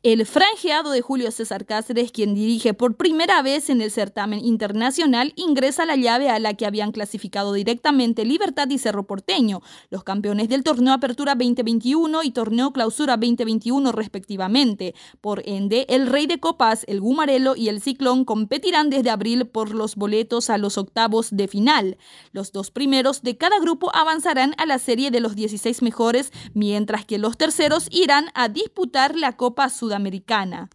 El 0.02 0.26
franjeado 0.26 0.90
de 0.90 1.00
Julio 1.00 1.30
César 1.30 1.64
Cáceres, 1.64 2.10
quien 2.10 2.34
dirige 2.34 2.74
por 2.74 2.96
primera 2.96 3.40
vez 3.40 3.70
en 3.70 3.80
el 3.80 3.90
certamen 3.90 4.44
internacional, 4.44 5.32
ingresa 5.36 5.86
la 5.86 5.94
llave 5.94 6.28
a 6.28 6.40
la 6.40 6.54
que 6.54 6.66
habían 6.66 6.90
clasificado 6.90 7.52
directamente 7.52 8.24
Libertad 8.24 8.68
y 8.68 8.78
Cerro 8.78 9.04
Porteño, 9.04 9.62
los 9.90 10.02
campeones 10.02 10.48
del 10.48 10.64
torneo 10.64 10.92
Apertura 10.92 11.36
2021 11.36 12.22
y 12.24 12.30
torneo 12.32 12.72
Clausura 12.72 13.16
2021 13.16 13.92
respectivamente. 13.92 14.94
Por 15.20 15.42
ende, 15.46 15.86
el 15.88 16.08
Rey 16.08 16.26
de 16.26 16.40
Copas, 16.40 16.84
el 16.88 17.00
Gumarelo 17.00 17.54
y 17.54 17.68
el 17.68 17.80
Ciclón 17.80 18.24
competirán 18.24 18.90
desde 18.90 19.10
abril 19.10 19.46
por 19.46 19.72
los 19.72 19.94
boletos 19.94 20.50
a 20.50 20.58
los 20.58 20.78
octavos 20.78 21.28
de 21.30 21.46
final. 21.46 21.96
Los 22.32 22.50
dos 22.50 22.70
primeros 22.70 23.22
de 23.22 23.36
cada 23.36 23.60
grupo 23.60 23.94
avanzarán 23.94 24.54
a 24.58 24.66
la 24.66 24.78
serie 24.78 25.12
de 25.12 25.20
los 25.20 25.36
16 25.36 25.82
mejores, 25.82 26.32
mientras 26.54 27.04
que 27.04 27.18
los 27.18 27.36
terceros 27.36 27.86
irán 27.90 28.26
a 28.34 28.48
disputar 28.48 29.16
la 29.16 29.36
Copa 29.36 29.61
Sudamericana. 29.68 30.70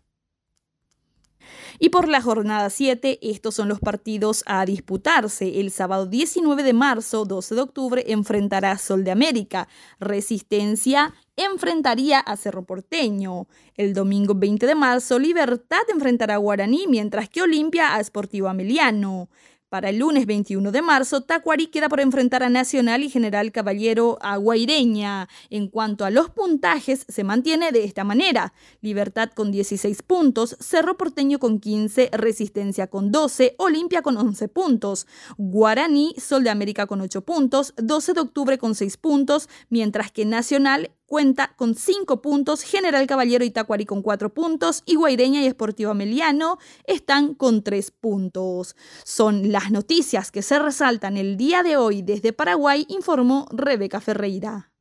Y 1.80 1.90
por 1.90 2.08
la 2.08 2.22
jornada 2.22 2.70
7, 2.70 3.20
estos 3.22 3.56
son 3.56 3.68
los 3.68 3.80
partidos 3.80 4.44
a 4.48 4.66
disputarse. 4.66 5.60
El 5.60 5.72
sábado 5.72 6.08
19 6.08 6.64
de 6.64 6.74
marzo, 6.74 7.26
12 7.26 7.56
de 7.56 7.62
octubre, 7.62 8.04
enfrentará 8.08 8.78
Sol 8.78 9.04
de 9.04 9.12
América. 9.12 9.68
Resistencia 10.00 11.14
enfrentaría 11.36 12.20
a 12.20 12.36
Cerro 12.36 12.64
Porteño. 12.64 13.48
El 13.76 13.94
domingo 13.94 14.34
20 14.36 14.66
de 14.66 14.76
marzo, 14.76 15.20
Libertad 15.20 15.84
enfrentará 15.94 16.36
a 16.36 16.38
Guaraní, 16.38 16.88
mientras 16.88 17.30
que 17.30 17.44
Olimpia 17.44 17.96
a 17.96 18.04
Sportivo 18.04 18.48
Ameliano. 18.48 19.30
Para 19.70 19.90
el 19.90 19.98
lunes 19.98 20.26
21 20.26 20.72
de 20.72 20.82
marzo, 20.82 21.24
Tacuarí 21.24 21.68
queda 21.68 21.90
por 21.90 22.00
enfrentar 22.00 22.42
a 22.42 22.48
Nacional 22.48 23.04
y 23.04 23.10
General 23.10 23.52
Caballero 23.52 24.18
a 24.22 24.38
Guaireña. 24.38 25.28
En 25.50 25.68
cuanto 25.68 26.06
a 26.06 26.10
los 26.10 26.30
puntajes, 26.30 27.06
se 27.10 27.26
mantiene 27.26 27.74
de 27.74 27.84
esta 27.84 28.06
manera. 28.06 28.54
Libertad 28.80 29.30
con 29.32 29.52
16 29.52 30.04
puntos, 30.04 30.56
Cerro 30.62 30.96
Porteño 30.96 31.38
con 31.40 31.60
15, 31.60 32.12
Resistencia 32.14 32.88
con 32.88 33.12
12, 33.12 33.56
Olimpia 33.58 34.02
con 34.02 34.16
11 34.16 34.48
puntos, 34.48 35.06
Guaraní, 35.38 36.16
Sol 36.18 36.46
de 36.46 36.50
América 36.50 36.88
con 36.88 37.02
8 37.02 37.26
puntos, 37.26 37.74
12 37.76 38.14
de 38.14 38.22
octubre 38.22 38.58
con 38.58 38.74
6 38.74 38.96
puntos, 38.96 39.50
mientras 39.70 40.14
que 40.14 40.24
Nacional 40.24 40.92
cuenta 41.08 41.54
con 41.56 41.74
5 41.74 42.22
puntos, 42.22 42.62
General 42.62 43.08
Caballero 43.08 43.44
y 43.44 43.52
con 43.86 44.04
4 44.04 44.34
puntos 44.34 44.84
y 44.86 44.96
Guaireña 44.96 45.42
y 45.42 45.48
Esportivo 45.48 45.92
Ameliano 45.92 46.60
están 46.86 47.34
con 47.34 47.64
3 47.64 47.92
puntos. 47.92 48.76
Son 49.04 49.52
las 49.52 49.72
noticias 49.72 50.32
que 50.32 50.44
se 50.44 50.60
resaltan 50.60 51.18
el 51.18 51.38
día 51.38 51.64
de 51.64 51.78
hoy 51.78 52.04
desde 52.04 52.34
Paraguay, 52.34 52.86
informó 52.90 53.48
Rebeca 53.52 54.00
Ferreira. 54.02 54.72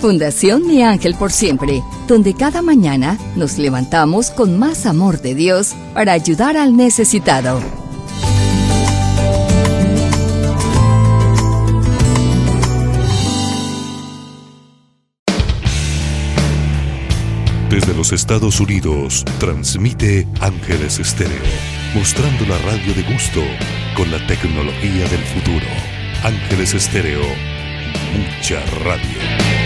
Fundación 0.00 0.66
Mi 0.66 0.82
Ángel 0.82 1.14
por 1.14 1.32
Siempre, 1.32 1.82
donde 2.06 2.34
cada 2.34 2.62
mañana 2.62 3.18
nos 3.34 3.58
levantamos 3.58 4.30
con 4.30 4.58
más 4.58 4.86
amor 4.86 5.20
de 5.20 5.34
Dios 5.34 5.74
para 5.94 6.12
ayudar 6.12 6.56
al 6.56 6.76
necesitado. 6.76 7.85
Desde 17.68 17.94
los 17.94 18.12
Estados 18.12 18.60
Unidos, 18.60 19.24
transmite 19.40 20.26
Ángeles 20.40 21.00
Estéreo, 21.00 21.42
mostrando 21.94 22.46
la 22.46 22.58
radio 22.58 22.94
de 22.94 23.02
gusto 23.02 23.42
con 23.96 24.08
la 24.12 24.24
tecnología 24.28 25.08
del 25.08 25.22
futuro. 25.34 25.66
Ángeles 26.22 26.74
Estéreo, 26.74 27.22
mucha 28.14 28.64
radio. 28.84 29.65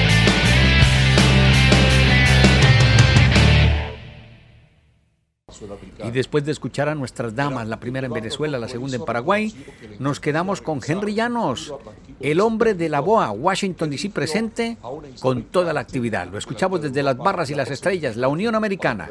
Y 6.04 6.10
después 6.10 6.44
de 6.44 6.52
escuchar 6.52 6.88
a 6.88 6.94
nuestras 6.94 7.34
damas, 7.34 7.68
la 7.68 7.78
primera 7.78 8.06
en 8.06 8.12
Venezuela, 8.12 8.58
la 8.58 8.68
segunda 8.68 8.96
en 8.96 9.04
Paraguay, 9.04 9.54
nos 9.98 10.20
quedamos 10.20 10.60
con 10.60 10.80
Henry 10.86 11.14
Llanos, 11.14 11.74
el 12.20 12.40
hombre 12.40 12.74
de 12.74 12.88
la 12.88 13.00
BOA, 13.00 13.30
Washington 13.30 13.90
DC 13.90 14.10
presente 14.10 14.76
con 15.20 15.44
toda 15.44 15.72
la 15.72 15.80
actividad. 15.80 16.28
Lo 16.28 16.38
escuchamos 16.38 16.82
desde 16.82 17.02
las 17.02 17.16
barras 17.16 17.50
y 17.50 17.54
las 17.54 17.70
estrellas, 17.70 18.16
la 18.16 18.28
Unión 18.28 18.54
Americana. 18.54 19.08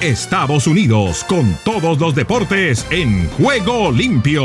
Estados 0.00 0.66
Unidos 0.66 1.24
con 1.24 1.56
todos 1.64 1.98
los 1.98 2.14
deportes 2.14 2.86
en 2.90 3.28
juego 3.30 3.90
limpio. 3.90 4.44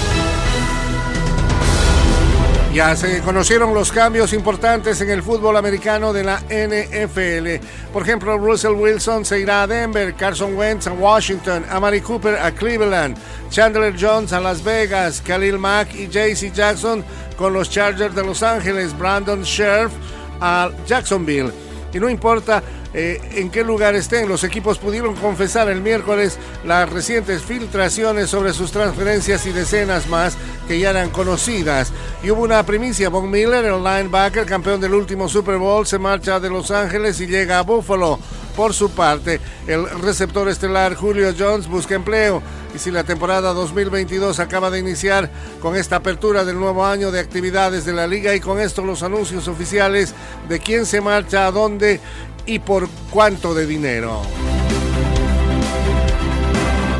Ya 2.73 2.95
se 2.95 3.19
conocieron 3.19 3.73
los 3.73 3.91
cambios 3.91 4.31
importantes 4.31 5.01
en 5.01 5.09
el 5.09 5.21
fútbol 5.21 5.57
americano 5.57 6.13
de 6.13 6.23
la 6.23 6.37
NFL. 6.39 7.65
Por 7.91 8.03
ejemplo, 8.03 8.37
Russell 8.37 8.71
Wilson 8.71 9.25
se 9.25 9.41
irá 9.41 9.63
a 9.63 9.67
Denver, 9.67 10.13
Carson 10.13 10.55
Wentz 10.55 10.87
a 10.87 10.93
Washington, 10.93 11.65
Amari 11.69 11.99
Cooper 11.99 12.37
a 12.37 12.49
Cleveland, 12.53 13.17
Chandler 13.49 13.93
Jones 13.99 14.31
a 14.31 14.39
Las 14.39 14.63
Vegas, 14.63 15.21
Khalil 15.21 15.59
Mack 15.59 15.93
y 15.95 16.07
JC 16.07 16.53
Jackson 16.53 17.03
con 17.35 17.51
los 17.51 17.69
Chargers 17.69 18.15
de 18.15 18.23
Los 18.23 18.41
Ángeles, 18.41 18.97
Brandon 18.97 19.43
Scherf 19.43 19.91
a 20.39 20.71
Jacksonville. 20.87 21.51
Y 21.93 21.99
no 21.99 22.09
importa 22.09 22.63
eh, 22.93 23.21
en 23.35 23.49
qué 23.49 23.63
lugar 23.63 23.95
estén, 23.95 24.27
los 24.27 24.43
equipos 24.43 24.77
pudieron 24.77 25.15
confesar 25.15 25.69
el 25.69 25.81
miércoles 25.81 26.37
las 26.65 26.89
recientes 26.89 27.41
filtraciones 27.41 28.29
sobre 28.29 28.53
sus 28.53 28.71
transferencias 28.71 29.45
y 29.45 29.51
decenas 29.51 30.07
más 30.07 30.35
que 30.67 30.79
ya 30.79 30.91
eran 30.91 31.09
conocidas. 31.09 31.91
Y 32.23 32.31
hubo 32.31 32.43
una 32.43 32.65
primicia, 32.65 33.09
Von 33.09 33.29
Miller, 33.29 33.65
el 33.65 33.83
linebacker, 33.83 34.45
campeón 34.45 34.81
del 34.81 34.93
último 34.93 35.29
Super 35.29 35.57
Bowl, 35.57 35.85
se 35.85 35.99
marcha 35.99 36.39
de 36.39 36.49
Los 36.49 36.71
Ángeles 36.71 37.19
y 37.21 37.27
llega 37.27 37.59
a 37.59 37.63
Buffalo. 37.63 38.19
Por 38.55 38.73
su 38.73 38.91
parte, 38.91 39.39
el 39.65 39.89
receptor 40.01 40.49
estelar 40.49 40.95
Julio 40.95 41.33
Jones 41.37 41.67
busca 41.67 41.95
empleo 41.95 42.43
y 42.73 42.79
si 42.79 42.91
la 42.91 43.03
temporada 43.03 43.53
2022 43.53 44.39
acaba 44.39 44.69
de 44.69 44.79
iniciar 44.79 45.29
con 45.59 45.75
esta 45.75 45.97
apertura 45.97 46.45
del 46.45 46.59
nuevo 46.59 46.85
año 46.85 47.11
de 47.11 47.19
actividades 47.19 47.85
de 47.85 47.93
la 47.93 48.07
liga 48.07 48.33
y 48.35 48.39
con 48.39 48.59
esto 48.59 48.83
los 48.83 49.03
anuncios 49.03 49.47
oficiales 49.47 50.13
de 50.47 50.59
quién 50.59 50.85
se 50.85 51.01
marcha 51.01 51.47
a 51.47 51.51
dónde 51.51 51.99
y 52.45 52.59
por 52.59 52.87
cuánto 53.09 53.53
de 53.53 53.65
dinero. 53.65 54.21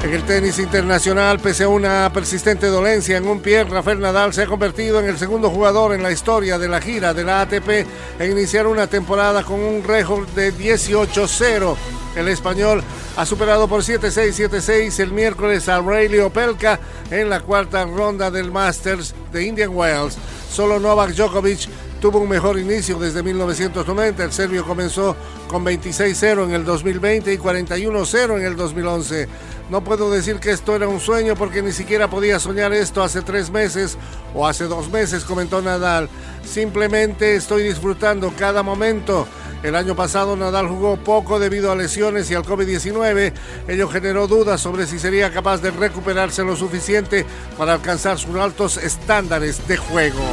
En 0.04 0.16
el 0.16 0.24
tenis 0.24 0.58
internacional, 0.58 1.40
pese 1.40 1.64
a 1.64 1.68
una 1.68 2.12
persistente 2.12 2.68
dolencia 2.68 3.18
en 3.18 3.28
un 3.28 3.40
pie, 3.40 3.64
Rafael 3.64 4.00
Nadal 4.00 4.34
se 4.34 4.42
ha 4.42 4.48
convertido 4.48 5.00
en 5.00 5.06
el 5.06 5.18
segundo 5.18 5.50
jugador 5.52 5.94
en 5.94 6.02
la 6.02 6.12
historia 6.12 6.58
de 6.58 6.68
la 6.68 6.82
gira 6.82 7.14
de 7.14 7.24
la 7.24 7.42
ATP 7.42 7.70
en 8.20 8.32
iniciar 8.32 8.66
una 8.66 8.88
temporada 8.88 9.44
con 9.44 9.60
un 9.60 9.84
récord 9.84 10.28
de 10.30 10.54
18-0. 10.54 11.78
El 12.16 12.28
español 12.28 12.84
ha 13.16 13.26
superado 13.26 13.68
por 13.68 13.82
7-6, 13.82 14.50
7-6 14.50 15.00
el 15.00 15.12
miércoles 15.12 15.70
a 15.70 15.80
Rayleigh 15.80 16.24
Opelka 16.24 16.80
en 17.10 17.30
la 17.30 17.40
cuarta 17.40 17.86
ronda 17.86 18.30
del 18.30 18.52
Masters 18.52 19.16
de 19.32 19.46
Indian 19.46 19.72
Wells. 19.74 20.18
Solo 20.52 20.80
Novak 20.80 21.12
Djokovic 21.12 21.70
tuvo 22.02 22.20
un 22.20 22.28
mejor 22.28 22.60
inicio 22.60 23.00
desde 23.00 23.24
1990. 23.24 24.24
El 24.26 24.32
serbio 24.34 24.66
comenzó 24.66 25.16
con 25.48 25.64
26-0 25.64 26.46
en 26.46 26.52
el 26.52 26.66
2020 26.66 27.34
y 27.34 27.38
41-0 27.38 28.38
en 28.38 28.46
el 28.46 28.56
2011. 28.58 29.30
No 29.70 29.82
puedo 29.82 30.12
decir 30.12 30.40
que 30.40 30.52
esto 30.52 30.76
era 30.76 30.90
un 30.90 31.00
sueño 31.00 31.36
porque 31.36 31.62
ni 31.62 31.72
siquiera 31.72 32.10
podía 32.10 32.40
soñar 32.40 32.74
esto 32.74 33.02
hace 33.04 33.22
tres 33.22 33.50
meses 33.52 33.98
o 34.34 34.46
hace 34.46 34.66
dos 34.66 34.90
meses, 34.90 35.24
comentó 35.24 35.62
Nadal. 35.62 36.10
Simplemente 36.44 37.36
estoy 37.36 37.64
disfrutando 37.64 38.34
cada 38.38 38.64
momento. 38.64 39.28
El 39.64 39.76
año 39.76 39.96
pasado 39.96 40.36
Nadal 40.36 40.68
jugó 40.68 40.98
poco 40.98 41.40
debido 41.40 41.72
a 41.72 41.76
lesiones 41.76 42.32
y 42.32 42.34
al 42.34 42.44
COVID-19. 42.44 43.34
Ello 43.68 43.88
generó 43.88 44.28
dudas 44.28 44.60
sobre 44.60 44.88
si 44.88 44.98
sería 44.98 45.32
capaz 45.32 45.62
de 45.62 45.70
recuperarse 45.70 46.44
lo 46.44 46.56
suficiente 46.56 47.26
para 47.58 47.74
alcanzar 47.74 48.18
sus 48.18 48.36
altos 48.38 48.78
estándares 48.78 49.68
de 49.68 49.78
juego. 49.78 50.24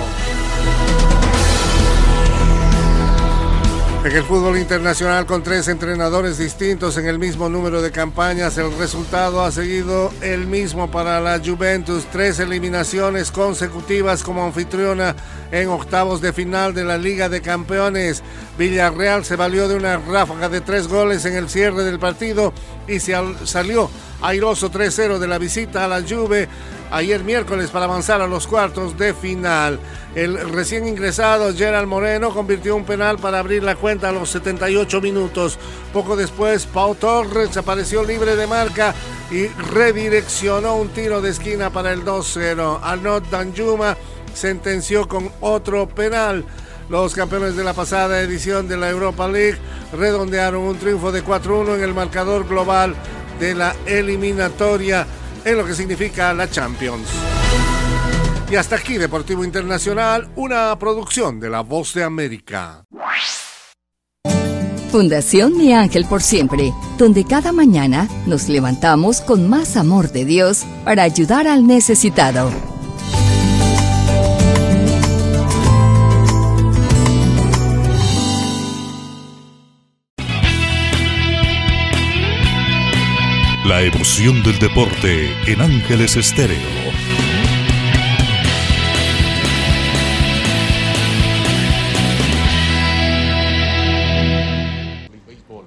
En 4.09 4.17
el 4.17 4.25
fútbol 4.25 4.57
internacional 4.57 5.27
con 5.27 5.43
tres 5.43 5.69
entrenadores 5.69 6.38
distintos 6.38 6.97
en 6.97 7.07
el 7.07 7.19
mismo 7.19 7.50
número 7.50 7.83
de 7.83 7.91
campañas, 7.91 8.57
el 8.57 8.75
resultado 8.79 9.45
ha 9.45 9.53
seguido 9.53 10.11
el 10.23 10.47
mismo 10.47 10.91
para 10.91 11.21
la 11.21 11.38
Juventus. 11.45 12.07
Tres 12.11 12.38
eliminaciones 12.38 13.31
consecutivas 13.31 14.23
como 14.23 14.47
anfitriona 14.47 15.15
en 15.53 15.69
octavos 15.69 16.23
de 16.23 16.33
final 16.33 16.73
de 16.73 16.85
la 16.85 16.97
Liga 16.97 17.29
de 17.29 17.43
Campeones. 17.43 18.23
Villarreal 18.57 19.27
se 19.27 19.37
valió 19.37 19.69
de 19.69 19.77
una 19.77 19.99
ráfaga 19.99 20.49
de 20.49 20.62
tres 20.62 20.88
goles 20.88 21.27
en 21.27 21.37
el 21.37 21.50
cierre 21.50 21.85
del 21.85 21.99
partido 21.99 22.55
y 22.87 23.00
se 23.00 23.15
salió 23.45 23.91
airoso 24.23 24.71
3-0 24.71 25.19
de 25.19 25.29
la 25.29 25.37
visita 25.37 25.85
a 25.85 25.88
la 25.88 26.00
Juve 26.00 26.49
ayer 26.90 27.25
miércoles 27.25 27.71
para 27.71 27.85
avanzar 27.85 28.21
a 28.21 28.26
los 28.26 28.47
cuartos 28.47 28.97
de 28.99 29.14
final. 29.14 29.78
El 30.14 30.38
recién 30.50 30.87
ingresado 30.87 31.54
Gerald 31.54 31.88
Moreno 31.88 32.30
convirtió 32.30 32.75
un 32.76 32.85
penal 32.85 33.18
para 33.18 33.38
abrir 33.38 33.62
la 33.62 33.76
cuenta 33.76 34.09
a 34.09 34.12
los 34.12 34.30
78 34.30 35.00
minutos. 35.00 35.59
Poco 35.92 36.16
después, 36.16 36.66
Pau 36.66 36.95
Torres 36.95 37.57
apareció 37.57 38.02
libre 38.04 38.37
de 38.37 38.47
marca 38.47 38.95
y 39.30 39.47
redireccionó 39.47 40.76
un 40.76 40.88
tiro 40.88 41.21
de 41.21 41.30
esquina 41.30 41.71
para 41.71 41.92
el 41.92 42.04
2-0. 42.04 42.80
Arnaud 42.83 43.23
Danjuma 43.30 43.97
sentenció 44.35 45.07
con 45.09 45.30
otro 45.40 45.88
penal. 45.88 46.45
Los 46.88 47.14
campeones 47.14 47.54
de 47.54 47.64
la 47.64 47.75
pasada 47.75 48.23
edición 48.23 48.66
de 48.66 48.78
la 48.78 48.88
Europa 48.88 49.28
League 49.28 49.59
redondearon 49.92 50.62
un 50.62 50.78
triunfo 50.78 51.12
de 51.12 51.23
4-1 51.23 51.75
en 51.75 51.83
el 51.83 51.92
marcador 51.92 52.49
global 52.49 52.95
de 53.38 53.54
la 53.54 53.76
eliminatoria 53.87 55.07
en 55.45 55.57
lo 55.57 55.64
que 55.64 55.75
significa 55.75 56.33
la 56.33 56.50
Champions. 56.50 57.09
Y 58.50 58.57
hasta 58.57 58.76
aquí 58.76 58.97
Deportivo 58.97 59.45
Internacional, 59.45 60.28
una 60.37 60.78
producción 60.78 61.38
de 61.38 61.50
La 61.50 61.61
Voz 61.61 61.95
de 61.95 62.04
América. 62.04 62.85
Fundación 64.90 65.59
Mi 65.59 65.75
Ángel 65.75 66.07
por 66.07 66.23
Siempre, 66.23 66.73
donde 66.97 67.25
cada 67.25 67.52
mañana 67.52 68.09
nos 68.26 68.49
levantamos 68.49 69.21
con 69.21 69.49
más 69.49 69.76
amor 69.76 70.11
de 70.11 70.25
Dios 70.25 70.64
para 70.85 71.02
ayudar 71.02 71.47
al 71.47 71.66
necesitado. 71.66 72.50
La 83.69 83.83
emoción 83.83 84.43
del 84.43 84.59
deporte 84.59 85.31
en 85.47 85.61
Ángeles 85.61 86.17
Estéreo. 86.17 86.57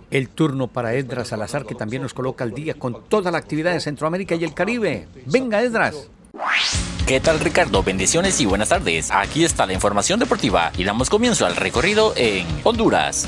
El 0.09 0.29
turno 0.29 0.67
para 0.67 0.95
Edras 0.95 1.27
Salazar, 1.27 1.67
que 1.67 1.75
también 1.75 2.01
nos 2.01 2.15
coloca 2.15 2.43
al 2.43 2.55
día 2.55 2.73
con 2.73 3.03
toda 3.07 3.29
la 3.29 3.37
actividad 3.37 3.71
de 3.71 3.79
Centroamérica 3.79 4.33
y 4.33 4.45
el 4.45 4.55
Caribe. 4.55 5.07
Venga, 5.27 5.61
Edras. 5.61 6.09
¿Qué 7.05 7.19
tal 7.19 7.39
Ricardo? 7.39 7.83
Bendiciones 7.83 8.41
y 8.41 8.47
buenas 8.47 8.69
tardes. 8.69 9.11
Aquí 9.11 9.43
está 9.43 9.67
la 9.67 9.73
información 9.73 10.19
deportiva 10.19 10.71
y 10.75 10.85
damos 10.85 11.11
comienzo 11.11 11.45
al 11.45 11.55
recorrido 11.55 12.13
en 12.17 12.47
Honduras. 12.63 13.27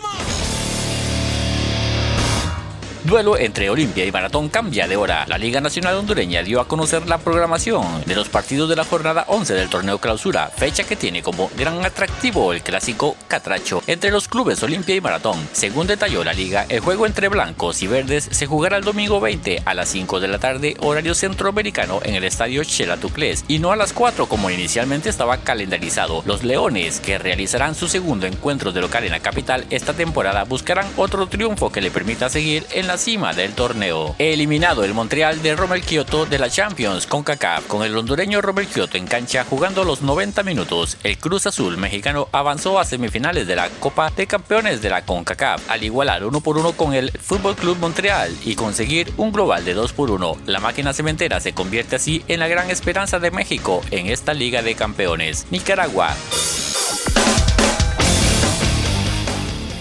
Duelo 3.11 3.37
entre 3.37 3.69
Olimpia 3.69 4.05
y 4.05 4.11
Maratón 4.13 4.47
cambia 4.47 4.87
de 4.87 4.95
hora. 4.95 5.25
La 5.27 5.37
Liga 5.37 5.59
Nacional 5.59 5.95
Hondureña 5.95 6.43
dio 6.43 6.61
a 6.61 6.67
conocer 6.69 7.09
la 7.09 7.17
programación 7.17 8.05
de 8.05 8.15
los 8.15 8.29
partidos 8.29 8.69
de 8.69 8.77
la 8.77 8.85
jornada 8.85 9.25
11 9.27 9.53
del 9.53 9.67
torneo 9.67 9.97
clausura, 9.97 10.47
fecha 10.47 10.85
que 10.85 10.95
tiene 10.95 11.21
como 11.21 11.51
gran 11.57 11.83
atractivo 11.83 12.53
el 12.53 12.61
clásico 12.61 13.17
Catracho 13.27 13.83
entre 13.85 14.11
los 14.11 14.29
clubes 14.29 14.63
Olimpia 14.63 14.95
y 14.95 15.01
Maratón. 15.01 15.45
Según 15.51 15.87
detalló 15.87 16.23
la 16.23 16.31
liga, 16.31 16.65
el 16.69 16.79
juego 16.79 17.05
entre 17.05 17.27
blancos 17.27 17.81
y 17.81 17.87
verdes 17.87 18.29
se 18.31 18.45
jugará 18.45 18.77
el 18.77 18.85
domingo 18.85 19.19
20 19.19 19.63
a 19.65 19.73
las 19.73 19.89
5 19.89 20.21
de 20.21 20.27
la 20.29 20.39
tarde, 20.39 20.77
horario 20.79 21.13
centroamericano 21.13 21.99
en 22.05 22.15
el 22.15 22.23
estadio 22.23 22.63
Chelatucles 22.63 23.43
y 23.49 23.59
no 23.59 23.73
a 23.73 23.75
las 23.75 23.91
4 23.91 24.27
como 24.27 24.49
inicialmente 24.49 25.09
estaba 25.09 25.35
calendarizado. 25.35 26.23
Los 26.25 26.45
Leones, 26.45 27.01
que 27.01 27.17
realizarán 27.17 27.75
su 27.75 27.89
segundo 27.89 28.25
encuentro 28.25 28.71
de 28.71 28.79
local 28.79 29.03
en 29.03 29.11
la 29.11 29.19
capital 29.19 29.65
esta 29.69 29.91
temporada, 29.91 30.45
buscarán 30.45 30.87
otro 30.95 31.27
triunfo 31.27 31.73
que 31.73 31.81
le 31.81 31.91
permita 31.91 32.29
seguir 32.29 32.65
en 32.71 32.87
la 32.87 33.00
cima 33.01 33.33
del 33.33 33.53
torneo. 33.53 34.15
Eliminado 34.19 34.83
el 34.83 34.93
Montreal 34.93 35.41
de 35.41 35.55
Romel 35.55 35.81
Kyoto 35.81 36.27
de 36.27 36.37
la 36.37 36.51
Champions 36.51 37.07
con 37.07 37.23
CACAF, 37.23 37.65
con 37.65 37.81
el 37.81 37.97
hondureño 37.97 38.41
Romel 38.41 38.67
Kyoto 38.67 38.95
en 38.95 39.07
cancha 39.07 39.43
jugando 39.43 39.83
los 39.83 40.03
90 40.03 40.43
minutos, 40.43 40.97
el 41.03 41.17
Cruz 41.17 41.47
Azul 41.47 41.77
mexicano 41.77 42.29
avanzó 42.31 42.79
a 42.79 42.85
semifinales 42.85 43.47
de 43.47 43.55
la 43.55 43.69
Copa 43.79 44.11
de 44.11 44.27
Campeones 44.27 44.83
de 44.83 44.91
la 44.91 45.03
CONCACAF 45.03 45.67
al 45.71 45.83
igualar 45.83 46.23
uno 46.23 46.41
por 46.41 46.59
uno 46.59 46.73
con 46.73 46.93
el 46.93 47.09
Fútbol 47.09 47.55
Club 47.55 47.79
Montreal 47.79 48.37
y 48.45 48.53
conseguir 48.53 49.11
un 49.17 49.31
global 49.31 49.65
de 49.65 49.73
2 49.73 49.93
por 49.93 50.11
1. 50.11 50.37
La 50.45 50.59
máquina 50.59 50.93
cementera 50.93 51.39
se 51.39 51.53
convierte 51.53 51.95
así 51.95 52.23
en 52.27 52.39
la 52.39 52.47
gran 52.47 52.69
esperanza 52.69 53.17
de 53.17 53.31
México 53.31 53.81
en 53.89 54.07
esta 54.07 54.35
Liga 54.35 54.61
de 54.61 54.75
Campeones. 54.75 55.47
Nicaragua. 55.49 56.15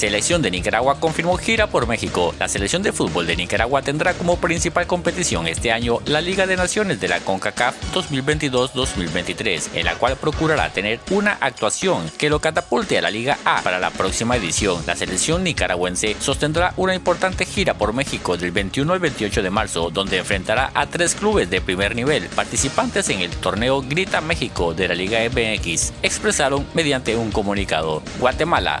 Selección 0.00 0.40
de 0.40 0.50
Nicaragua 0.50 0.98
confirmó 0.98 1.36
gira 1.36 1.66
por 1.66 1.86
México. 1.86 2.34
La 2.38 2.48
selección 2.48 2.82
de 2.82 2.90
fútbol 2.90 3.26
de 3.26 3.36
Nicaragua 3.36 3.82
tendrá 3.82 4.14
como 4.14 4.40
principal 4.40 4.86
competición 4.86 5.46
este 5.46 5.72
año 5.72 5.98
la 6.06 6.22
Liga 6.22 6.46
de 6.46 6.56
Naciones 6.56 7.02
de 7.02 7.08
la 7.08 7.20
CONCACAF 7.20 7.74
2022-2023, 7.92 9.74
en 9.74 9.84
la 9.84 9.96
cual 9.96 10.16
procurará 10.16 10.70
tener 10.70 11.00
una 11.10 11.36
actuación 11.38 12.10
que 12.16 12.30
lo 12.30 12.40
catapulte 12.40 12.96
a 12.96 13.02
la 13.02 13.10
Liga 13.10 13.36
A 13.44 13.60
para 13.60 13.78
la 13.78 13.90
próxima 13.90 14.36
edición. 14.36 14.82
La 14.86 14.96
selección 14.96 15.44
nicaragüense 15.44 16.16
sostendrá 16.18 16.72
una 16.78 16.94
importante 16.94 17.44
gira 17.44 17.74
por 17.74 17.92
México 17.92 18.38
del 18.38 18.52
21 18.52 18.90
al 18.94 19.00
28 19.00 19.42
de 19.42 19.50
marzo, 19.50 19.90
donde 19.90 20.16
enfrentará 20.16 20.70
a 20.72 20.86
tres 20.86 21.14
clubes 21.14 21.50
de 21.50 21.60
primer 21.60 21.94
nivel 21.94 22.24
participantes 22.28 23.10
en 23.10 23.20
el 23.20 23.32
torneo 23.32 23.82
Grita 23.82 24.22
México 24.22 24.72
de 24.72 24.88
la 24.88 24.94
Liga 24.94 25.18
MX, 25.28 25.92
expresaron 26.02 26.66
mediante 26.72 27.16
un 27.16 27.30
comunicado. 27.30 28.02
Guatemala. 28.18 28.80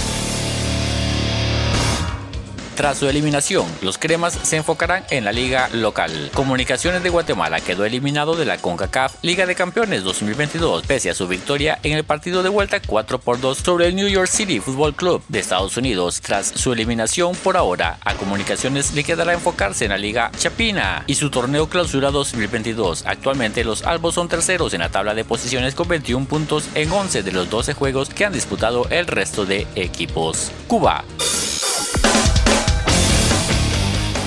Tras 2.75 2.97
su 2.97 3.07
eliminación, 3.07 3.65
los 3.81 3.97
cremas 3.97 4.33
se 4.43 4.57
enfocarán 4.57 5.03
en 5.09 5.25
la 5.25 5.31
liga 5.31 5.69
local. 5.73 6.31
Comunicaciones 6.33 7.03
de 7.03 7.09
Guatemala 7.09 7.59
quedó 7.59 7.85
eliminado 7.85 8.35
de 8.35 8.45
la 8.45 8.57
CONCACAF 8.57 9.15
Liga 9.21 9.45
de 9.45 9.55
Campeones 9.55 10.03
2022 10.03 10.83
pese 10.87 11.09
a 11.09 11.13
su 11.13 11.27
victoria 11.27 11.79
en 11.83 11.93
el 11.93 12.03
partido 12.03 12.43
de 12.43 12.49
vuelta 12.49 12.81
4 12.81 13.19
por 13.19 13.39
2 13.39 13.57
sobre 13.57 13.87
el 13.87 13.95
New 13.95 14.07
York 14.07 14.29
City 14.29 14.59
Football 14.59 14.95
Club 14.95 15.23
de 15.27 15.39
Estados 15.39 15.75
Unidos. 15.77 16.21
Tras 16.21 16.47
su 16.47 16.71
eliminación 16.73 17.35
por 17.35 17.57
ahora, 17.57 17.97
a 18.03 18.15
Comunicaciones 18.15 18.93
le 18.93 19.03
quedará 19.03 19.33
enfocarse 19.33 19.85
en 19.85 19.91
la 19.91 19.97
Liga 19.97 20.31
Chapina 20.37 21.03
y 21.07 21.15
su 21.15 21.29
torneo 21.29 21.67
clausura 21.67 22.11
2022. 22.11 23.03
Actualmente 23.05 23.63
los 23.63 23.83
albos 23.83 24.15
son 24.15 24.29
terceros 24.29 24.73
en 24.73 24.79
la 24.79 24.89
tabla 24.89 25.13
de 25.13 25.25
posiciones 25.25 25.75
con 25.75 25.87
21 25.87 26.25
puntos 26.25 26.65
en 26.75 26.91
11 26.91 27.23
de 27.23 27.31
los 27.31 27.49
12 27.49 27.73
juegos 27.73 28.09
que 28.09 28.25
han 28.25 28.33
disputado 28.33 28.87
el 28.89 29.07
resto 29.07 29.45
de 29.45 29.67
equipos. 29.75 30.51
Cuba. 30.67 31.03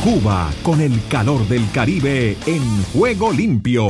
Cuba 0.04 0.52
con 0.62 0.82
el 0.82 1.00
calor 1.08 1.48
del 1.48 1.66
Caribe 1.70 2.36
en 2.44 2.82
juego 2.92 3.32
limpio. 3.32 3.88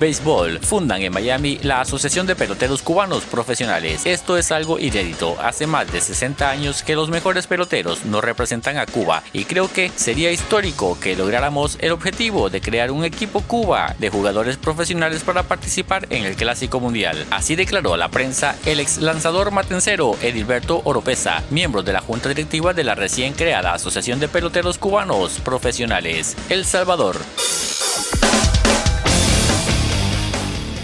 Béisbol. 0.00 0.58
Fundan 0.60 1.02
en 1.02 1.12
Miami 1.12 1.60
la 1.62 1.82
Asociación 1.82 2.26
de 2.26 2.34
Peloteros 2.34 2.80
Cubanos 2.80 3.24
Profesionales. 3.24 4.06
Esto 4.06 4.38
es 4.38 4.50
algo 4.50 4.78
inédito. 4.78 5.36
Hace 5.40 5.66
más 5.66 5.92
de 5.92 6.00
60 6.00 6.48
años 6.48 6.82
que 6.82 6.96
los 6.96 7.10
mejores 7.10 7.46
peloteros 7.46 8.06
no 8.06 8.22
representan 8.22 8.78
a 8.78 8.86
Cuba 8.86 9.22
y 9.34 9.44
creo 9.44 9.70
que 9.70 9.92
sería 9.94 10.32
histórico 10.32 10.98
que 10.98 11.14
lográramos 11.16 11.76
el 11.80 11.92
objetivo 11.92 12.48
de 12.48 12.62
crear 12.62 12.90
un 12.90 13.04
equipo 13.04 13.42
Cuba 13.42 13.94
de 13.98 14.08
jugadores 14.08 14.56
profesionales 14.56 15.22
para 15.22 15.42
participar 15.42 16.06
en 16.08 16.24
el 16.24 16.34
Clásico 16.34 16.80
Mundial. 16.80 17.26
Así 17.30 17.54
declaró 17.54 17.92
a 17.92 17.98
la 17.98 18.08
prensa 18.08 18.56
el 18.64 18.80
ex 18.80 18.98
lanzador 18.98 19.50
matencero 19.50 20.16
Edilberto 20.22 20.80
Oropesa, 20.84 21.42
miembro 21.50 21.82
de 21.82 21.92
la 21.92 22.00
Junta 22.00 22.30
Directiva 22.30 22.72
de 22.72 22.84
la 22.84 22.94
recién 22.94 23.34
creada 23.34 23.74
Asociación 23.74 24.18
de 24.18 24.28
Peloteros 24.28 24.78
Cubanos 24.78 25.40
Profesionales. 25.40 26.36
El 26.48 26.64
Salvador. 26.64 27.18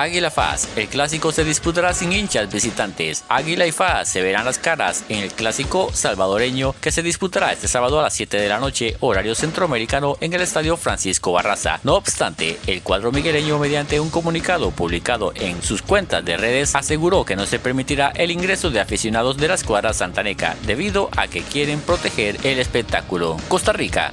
Águila 0.00 0.30
Faz. 0.30 0.66
El 0.76 0.88
clásico 0.88 1.30
se 1.30 1.44
disputará 1.44 1.92
sin 1.92 2.10
hinchas 2.10 2.50
visitantes. 2.50 3.22
Águila 3.28 3.66
y 3.66 3.72
Faz 3.72 4.08
se 4.08 4.22
verán 4.22 4.46
las 4.46 4.58
caras 4.58 5.04
en 5.10 5.18
el 5.18 5.30
clásico 5.30 5.90
salvadoreño 5.92 6.74
que 6.80 6.90
se 6.90 7.02
disputará 7.02 7.52
este 7.52 7.68
sábado 7.68 8.00
a 8.00 8.04
las 8.04 8.14
7 8.14 8.38
de 8.38 8.48
la 8.48 8.58
noche, 8.58 8.96
horario 9.00 9.34
centroamericano, 9.34 10.16
en 10.22 10.32
el 10.32 10.40
estadio 10.40 10.78
Francisco 10.78 11.32
Barraza. 11.32 11.80
No 11.82 11.96
obstante, 11.96 12.58
el 12.66 12.80
cuadro 12.80 13.12
migueleño, 13.12 13.58
mediante 13.58 14.00
un 14.00 14.08
comunicado 14.08 14.70
publicado 14.70 15.32
en 15.34 15.62
sus 15.62 15.82
cuentas 15.82 16.24
de 16.24 16.38
redes, 16.38 16.74
aseguró 16.74 17.26
que 17.26 17.36
no 17.36 17.44
se 17.44 17.58
permitirá 17.58 18.08
el 18.16 18.30
ingreso 18.30 18.70
de 18.70 18.80
aficionados 18.80 19.36
de 19.36 19.48
la 19.48 19.54
escuadra 19.54 19.92
santaneca 19.92 20.56
debido 20.66 21.10
a 21.14 21.28
que 21.28 21.42
quieren 21.42 21.82
proteger 21.82 22.38
el 22.46 22.58
espectáculo. 22.58 23.36
Costa 23.48 23.74
Rica. 23.74 24.12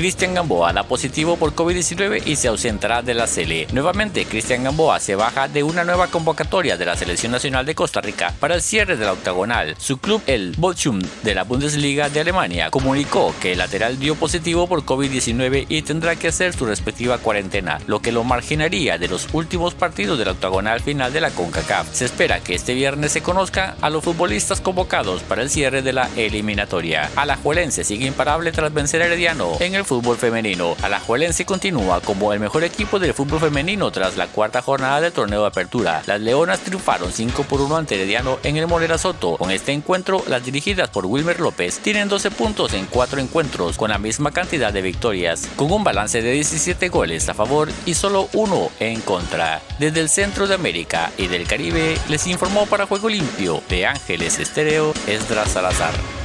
Cristian 0.00 0.32
Gamboa 0.32 0.72
da 0.72 0.84
positivo 0.84 1.36
por 1.36 1.54
COVID-19 1.54 2.22
y 2.24 2.36
se 2.36 2.48
ausentará 2.48 3.02
de 3.02 3.12
la 3.12 3.26
Sele. 3.26 3.66
Nuevamente, 3.70 4.24
Cristian 4.24 4.64
Gamboa 4.64 4.98
se 4.98 5.14
baja 5.14 5.46
de 5.46 5.62
una 5.62 5.84
nueva 5.84 6.06
convocatoria 6.06 6.78
de 6.78 6.86
la 6.86 6.96
Selección 6.96 7.32
Nacional 7.32 7.66
de 7.66 7.74
Costa 7.74 8.00
Rica 8.00 8.32
para 8.40 8.54
el 8.54 8.62
cierre 8.62 8.96
de 8.96 9.04
la 9.04 9.12
octagonal. 9.12 9.74
Su 9.78 9.98
club, 9.98 10.22
el 10.26 10.54
Bochum 10.56 11.02
de 11.22 11.34
la 11.34 11.44
Bundesliga 11.44 12.08
de 12.08 12.20
Alemania, 12.20 12.70
comunicó 12.70 13.34
que 13.42 13.52
el 13.52 13.58
lateral 13.58 13.98
dio 13.98 14.14
positivo 14.14 14.66
por 14.66 14.86
COVID-19 14.86 15.66
y 15.68 15.82
tendrá 15.82 16.16
que 16.16 16.28
hacer 16.28 16.54
su 16.54 16.64
respectiva 16.64 17.18
cuarentena, 17.18 17.78
lo 17.86 18.00
que 18.00 18.10
lo 18.10 18.24
marginaría 18.24 18.96
de 18.96 19.08
los 19.08 19.28
últimos 19.34 19.74
partidos 19.74 20.18
de 20.18 20.24
la 20.24 20.30
octagonal 20.30 20.80
final 20.80 21.12
de 21.12 21.20
la 21.20 21.30
CONCACAF. 21.30 21.92
Se 21.92 22.06
espera 22.06 22.40
que 22.40 22.54
este 22.54 22.72
viernes 22.72 23.12
se 23.12 23.20
conozca 23.20 23.76
a 23.82 23.90
los 23.90 24.02
futbolistas 24.02 24.62
convocados 24.62 25.22
para 25.24 25.42
el 25.42 25.50
cierre 25.50 25.82
de 25.82 25.92
la 25.92 26.08
eliminatoria. 26.16 27.10
Alajuelense 27.16 27.84
sigue 27.84 28.06
imparable 28.06 28.50
tras 28.50 28.72
vencer 28.72 29.02
a 29.02 29.04
Herediano 29.04 29.58
en 29.60 29.74
el 29.74 29.84
fútbol 29.90 30.16
femenino. 30.16 30.76
Alajuelense 30.82 31.44
continúa 31.44 32.00
como 32.00 32.32
el 32.32 32.38
mejor 32.38 32.62
equipo 32.62 33.00
del 33.00 33.12
fútbol 33.12 33.40
femenino 33.40 33.90
tras 33.90 34.16
la 34.16 34.28
cuarta 34.28 34.62
jornada 34.62 35.00
del 35.00 35.12
torneo 35.12 35.40
de 35.40 35.48
apertura. 35.48 36.04
Las 36.06 36.20
Leonas 36.20 36.60
triunfaron 36.60 37.10
5 37.10 37.42
por 37.42 37.60
1 37.60 37.76
ante 37.76 37.96
Herediano 37.96 38.38
en 38.44 38.56
el 38.56 38.68
Morera 38.68 38.98
Soto. 38.98 39.36
Con 39.36 39.50
este 39.50 39.72
encuentro, 39.72 40.22
las 40.28 40.44
dirigidas 40.44 40.90
por 40.90 41.06
Wilmer 41.06 41.40
López 41.40 41.80
tienen 41.80 42.08
12 42.08 42.30
puntos 42.30 42.72
en 42.72 42.86
4 42.86 43.20
encuentros 43.20 43.76
con 43.76 43.90
la 43.90 43.98
misma 43.98 44.30
cantidad 44.30 44.72
de 44.72 44.80
victorias, 44.80 45.48
con 45.56 45.72
un 45.72 45.82
balance 45.82 46.22
de 46.22 46.30
17 46.30 46.88
goles 46.88 47.28
a 47.28 47.34
favor 47.34 47.68
y 47.84 47.94
solo 47.94 48.28
uno 48.34 48.70
en 48.78 49.00
contra. 49.00 49.60
Desde 49.80 49.98
el 49.98 50.08
centro 50.08 50.46
de 50.46 50.54
América 50.54 51.10
y 51.18 51.26
del 51.26 51.48
Caribe 51.48 51.98
les 52.08 52.28
informó 52.28 52.66
para 52.66 52.86
Juego 52.86 53.08
Limpio 53.08 53.60
de 53.68 53.86
Ángeles 53.86 54.38
Estéreo 54.38 54.94
Esdras 55.08 55.50
Salazar. 55.50 56.19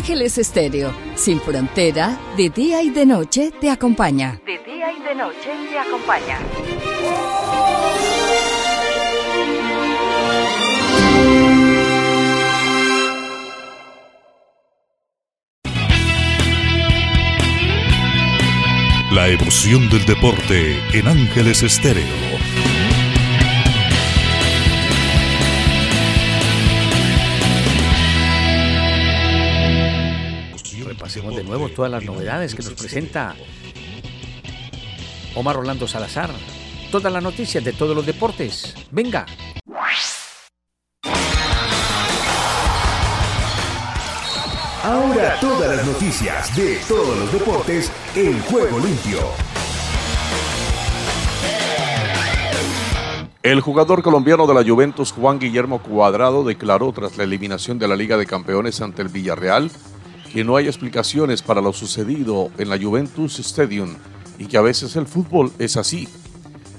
Ángeles 0.00 0.38
Estéreo, 0.38 0.94
sin 1.14 1.38
frontera, 1.42 2.18
de 2.34 2.48
día 2.48 2.82
y 2.82 2.88
de 2.88 3.04
noche 3.04 3.52
te 3.60 3.68
acompaña. 3.68 4.40
De 4.46 4.58
día 4.64 4.90
y 4.92 5.02
de 5.02 5.14
noche 5.14 5.50
te 5.68 5.78
acompaña. 5.78 6.38
La 19.12 19.28
emoción 19.28 19.90
del 19.90 20.06
deporte 20.06 20.78
en 20.94 21.08
Ángeles 21.08 21.62
Estéreo. 21.62 22.79
Todas 31.74 31.90
las 31.90 32.04
novedades 32.04 32.54
que 32.54 32.62
nos 32.62 32.74
presenta 32.74 33.34
Omar 35.34 35.56
Rolando 35.56 35.86
Salazar. 35.86 36.30
Todas 36.90 37.12
las 37.12 37.22
noticias 37.22 37.62
de 37.64 37.72
todos 37.72 37.94
los 37.94 38.04
deportes. 38.04 38.74
Venga. 38.90 39.26
Ahora 44.82 45.38
todas 45.40 45.76
las 45.76 45.86
noticias 45.86 46.56
de 46.56 46.78
todos 46.88 47.16
los 47.18 47.32
deportes 47.32 47.92
en 48.16 48.40
juego 48.42 48.78
limpio. 48.78 49.18
El 53.42 53.60
jugador 53.60 54.02
colombiano 54.02 54.46
de 54.46 54.54
la 54.54 54.64
Juventus, 54.64 55.12
Juan 55.12 55.38
Guillermo 55.38 55.82
Cuadrado, 55.82 56.44
declaró 56.44 56.92
tras 56.92 57.16
la 57.16 57.24
eliminación 57.24 57.78
de 57.78 57.88
la 57.88 57.96
Liga 57.96 58.16
de 58.16 58.26
Campeones 58.26 58.80
ante 58.80 59.00
el 59.02 59.08
Villarreal 59.08 59.70
que 60.32 60.44
no 60.44 60.56
hay 60.56 60.66
explicaciones 60.66 61.42
para 61.42 61.60
lo 61.60 61.72
sucedido 61.72 62.50
en 62.56 62.70
la 62.70 62.78
Juventus 62.78 63.38
Stadium 63.40 63.96
y 64.38 64.46
que 64.46 64.56
a 64.56 64.62
veces 64.62 64.94
el 64.96 65.06
fútbol 65.06 65.52
es 65.58 65.76
así. 65.76 66.08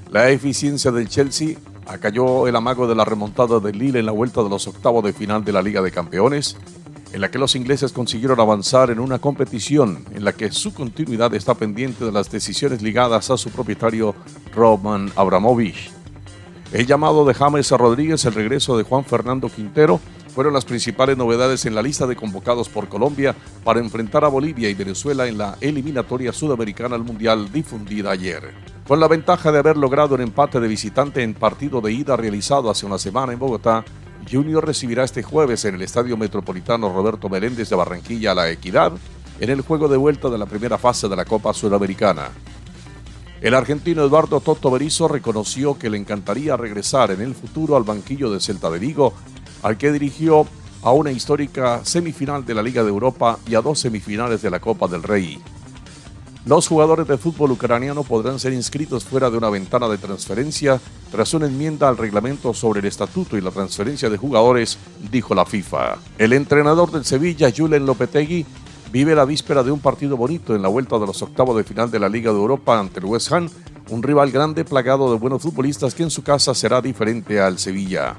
La 0.10 0.30
eficiencia 0.30 0.92
del 0.92 1.10
Chelsea 1.10 1.58
acalló 1.86 2.48
el 2.48 2.56
amago 2.56 2.88
de 2.88 2.96
la 2.96 3.06
remontada 3.06 3.60
del 3.60 3.78
Lille 3.78 4.00
en 4.00 4.06
la 4.06 4.14
vuelta 4.14 4.42
de 4.42 4.50
los 4.50 4.68
octavos 4.68 5.04
de 5.04 5.14
final 5.14 5.44
de 5.44 5.52
la 5.52 5.62
Liga 5.62 5.82
de 5.82 5.92
Campeones, 5.92 6.56
en 7.12 7.20
la 7.20 7.30
que 7.30 7.40
los 7.40 7.56
ingleses 7.56 7.92
consiguieron 7.92 8.40
avanzar 8.40 8.90
en 8.90 9.00
una 9.00 9.20
competición 9.20 10.06
en 10.12 10.24
la 10.24 10.32
que 10.32 10.52
su 10.52 10.74
continuidad 10.74 11.34
está 11.34 11.54
pendiente 11.54 12.06
de 12.06 12.12
las 12.12 12.32
decisiones 12.32 12.82
ligadas 12.82 13.30
a 13.30 13.38
su 13.38 13.50
propietario 13.50 14.16
Roman 14.56 15.12
Abramovich. 15.18 15.92
El 16.72 16.88
llamado 16.88 17.26
de 17.26 17.34
James 17.34 17.70
Rodríguez, 17.72 18.24
el 18.24 18.34
regreso 18.34 18.78
de 18.78 18.84
Juan 18.84 19.04
Fernando 19.04 19.50
Quintero, 19.50 20.00
fueron 20.34 20.54
las 20.54 20.66
principales 20.66 21.18
novedades 21.18 21.66
en 21.66 21.76
la 21.76 21.82
lista 21.82 22.08
de 22.08 22.16
convocados 22.16 22.70
por 22.70 22.88
Colombia 22.88 23.36
para 23.64 23.80
enfrentar 23.80 24.24
a 24.24 24.30
Bolivia 24.30 24.70
y 24.70 24.74
Venezuela 24.74 25.28
en 25.28 25.38
la 25.38 25.58
eliminatoria 25.62 26.34
sudamericana 26.34 26.96
al 26.96 27.04
Mundial 27.04 27.52
difundida 27.52 28.12
ayer. 28.12 28.54
Con 28.88 29.00
la 29.00 29.08
ventaja 29.08 29.52
de 29.52 29.60
haber 29.60 29.78
logrado 29.78 30.16
un 30.16 30.22
empate 30.22 30.60
de 30.60 30.68
visitante 30.68 31.22
en 31.22 31.34
partido 31.34 31.82
de 31.82 31.94
ida 31.94 32.16
realizado 32.16 32.70
hace 32.70 32.86
una 32.86 32.98
semana 32.98 33.34
en 33.34 33.40
Bogotá, 33.40 33.86
Junior 34.30 34.66
recibirá 34.66 35.04
este 35.04 35.24
jueves 35.24 35.66
en 35.66 35.76
el 35.76 35.82
Estadio 35.82 36.18
Metropolitano 36.18 36.94
Roberto 36.94 37.30
Meléndez 37.30 37.70
de 37.70 37.76
Barranquilla 37.76 38.34
La 38.34 38.50
Equidad 38.50 38.94
en 39.40 39.50
el 39.50 39.62
juego 39.62 39.88
de 39.88 39.98
vuelta 39.98 40.30
de 40.30 40.38
la 40.38 40.46
primera 40.46 40.78
fase 40.78 41.10
de 41.10 41.16
la 41.16 41.26
Copa 41.26 41.54
Sudamericana. 41.54 42.30
El 43.42 43.56
argentino 43.56 44.04
Eduardo 44.04 44.40
Toto 44.40 44.70
Berizzo 44.70 45.08
reconoció 45.08 45.78
que 45.78 45.90
le 45.90 45.98
encantaría 45.98 46.56
regresar 46.56 47.10
en 47.10 47.22
el 47.22 47.34
futuro 47.34 47.76
al 47.76 47.84
banquillo 47.84 48.32
de 48.32 48.40
Celta 48.40 48.70
de 48.70 48.78
Vigo, 48.78 49.14
al 49.64 49.78
que 49.78 49.92
dirigió 49.92 50.46
a 50.84 50.92
una 50.92 51.12
histórica 51.12 51.82
semifinal 51.84 52.46
de 52.46 52.56
la 52.56 52.64
Liga 52.64 52.84
de 52.84 52.90
Europa 52.90 53.38
y 53.48 53.56
a 53.56 53.62
dos 53.62 53.80
semifinales 53.80 54.42
de 54.42 54.50
la 54.50 54.60
Copa 54.60 54.88
del 54.88 55.04
Rey. 55.04 55.42
Los 56.44 56.68
jugadores 56.68 57.08
de 57.08 57.20
fútbol 57.20 57.52
ucraniano 57.52 58.04
podrán 58.04 58.40
ser 58.40 58.54
inscritos 58.54 59.04
fuera 59.04 59.30
de 59.30 59.38
una 59.38 59.52
ventana 59.52 59.88
de 59.88 60.00
transferencia 60.00 60.82
tras 61.12 61.36
una 61.36 61.46
enmienda 61.46 61.88
al 61.88 61.98
reglamento 61.98 62.52
sobre 62.56 62.80
el 62.80 62.88
estatuto 62.88 63.38
y 63.38 63.42
la 63.42 63.52
transferencia 63.52 64.10
de 64.10 64.18
jugadores, 64.18 64.80
dijo 65.12 65.36
la 65.36 65.46
FIFA. 65.46 65.98
El 66.18 66.34
entrenador 66.34 66.90
del 66.90 67.06
Sevilla, 67.06 67.54
Julen 67.56 67.86
Lopetegui, 67.86 68.44
vive 68.92 69.14
la 69.14 69.26
víspera 69.26 69.62
de 69.62 69.72
un 69.72 69.80
partido 69.80 70.18
bonito 70.18 70.56
en 70.56 70.64
la 70.64 70.68
vuelta 70.68 70.98
de 70.98 71.06
los 71.06 71.22
octavos 71.22 71.56
de 71.56 71.64
final 71.64 71.92
de 71.92 72.00
la 72.00 72.10
Liga 72.10 72.32
de 72.32 72.40
Europa 72.40 72.80
ante 72.80 73.00
el 73.00 73.06
West 73.06 73.32
Ham, 73.32 73.48
un 73.92 74.02
rival 74.02 74.32
grande 74.32 74.66
plagado 74.66 75.12
de 75.12 75.20
buenos 75.20 75.44
futbolistas 75.44 75.94
que 75.94 76.02
en 76.02 76.10
su 76.10 76.24
casa 76.24 76.56
será 76.56 76.82
diferente 76.82 77.40
al 77.40 77.60
Sevilla. 77.60 78.16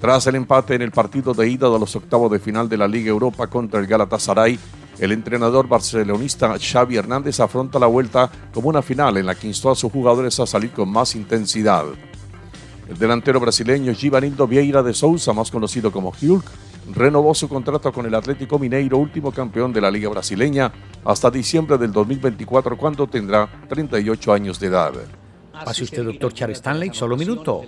Tras 0.00 0.28
el 0.28 0.36
empate 0.36 0.74
en 0.76 0.82
el 0.82 0.92
partido 0.92 1.34
de 1.34 1.48
ida 1.48 1.68
de 1.68 1.78
los 1.78 1.96
octavos 1.96 2.30
de 2.30 2.38
final 2.38 2.68
de 2.68 2.76
la 2.76 2.86
Liga 2.86 3.08
Europa 3.08 3.48
contra 3.48 3.80
el 3.80 3.86
Galatasaray, 3.86 4.58
el 5.00 5.12
entrenador 5.12 5.66
barcelonista 5.66 6.56
Xavi 6.56 6.96
Hernández 6.96 7.40
afronta 7.40 7.80
la 7.80 7.86
vuelta 7.86 8.30
como 8.54 8.68
una 8.68 8.80
final 8.80 9.16
en 9.16 9.26
la 9.26 9.34
que 9.34 9.48
instó 9.48 9.70
a 9.70 9.74
sus 9.74 9.90
jugadores 9.90 10.38
a 10.38 10.46
salir 10.46 10.70
con 10.70 10.88
más 10.88 11.16
intensidad. 11.16 11.84
El 12.88 12.96
delantero 12.96 13.40
brasileño 13.40 13.92
Givanildo 13.92 14.46
Vieira 14.46 14.82
de 14.82 14.94
Souza, 14.94 15.32
más 15.32 15.50
conocido 15.50 15.90
como 15.90 16.12
Hulk, 16.20 16.44
renovó 16.94 17.34
su 17.34 17.48
contrato 17.48 17.92
con 17.92 18.06
el 18.06 18.14
Atlético 18.14 18.58
Mineiro, 18.58 18.98
último 18.98 19.32
campeón 19.32 19.72
de 19.72 19.80
la 19.80 19.90
Liga 19.90 20.08
Brasileña, 20.08 20.72
hasta 21.04 21.30
diciembre 21.30 21.76
del 21.76 21.92
2024, 21.92 22.78
cuando 22.78 23.06
tendrá 23.06 23.48
38 23.68 24.32
años 24.32 24.58
de 24.58 24.66
edad. 24.68 24.92
Pase 25.64 25.84
usted, 25.84 26.04
doctor 26.04 26.32
Charles 26.32 26.58
Stanley, 26.58 26.90
solo 26.94 27.16
minuto. 27.16 27.62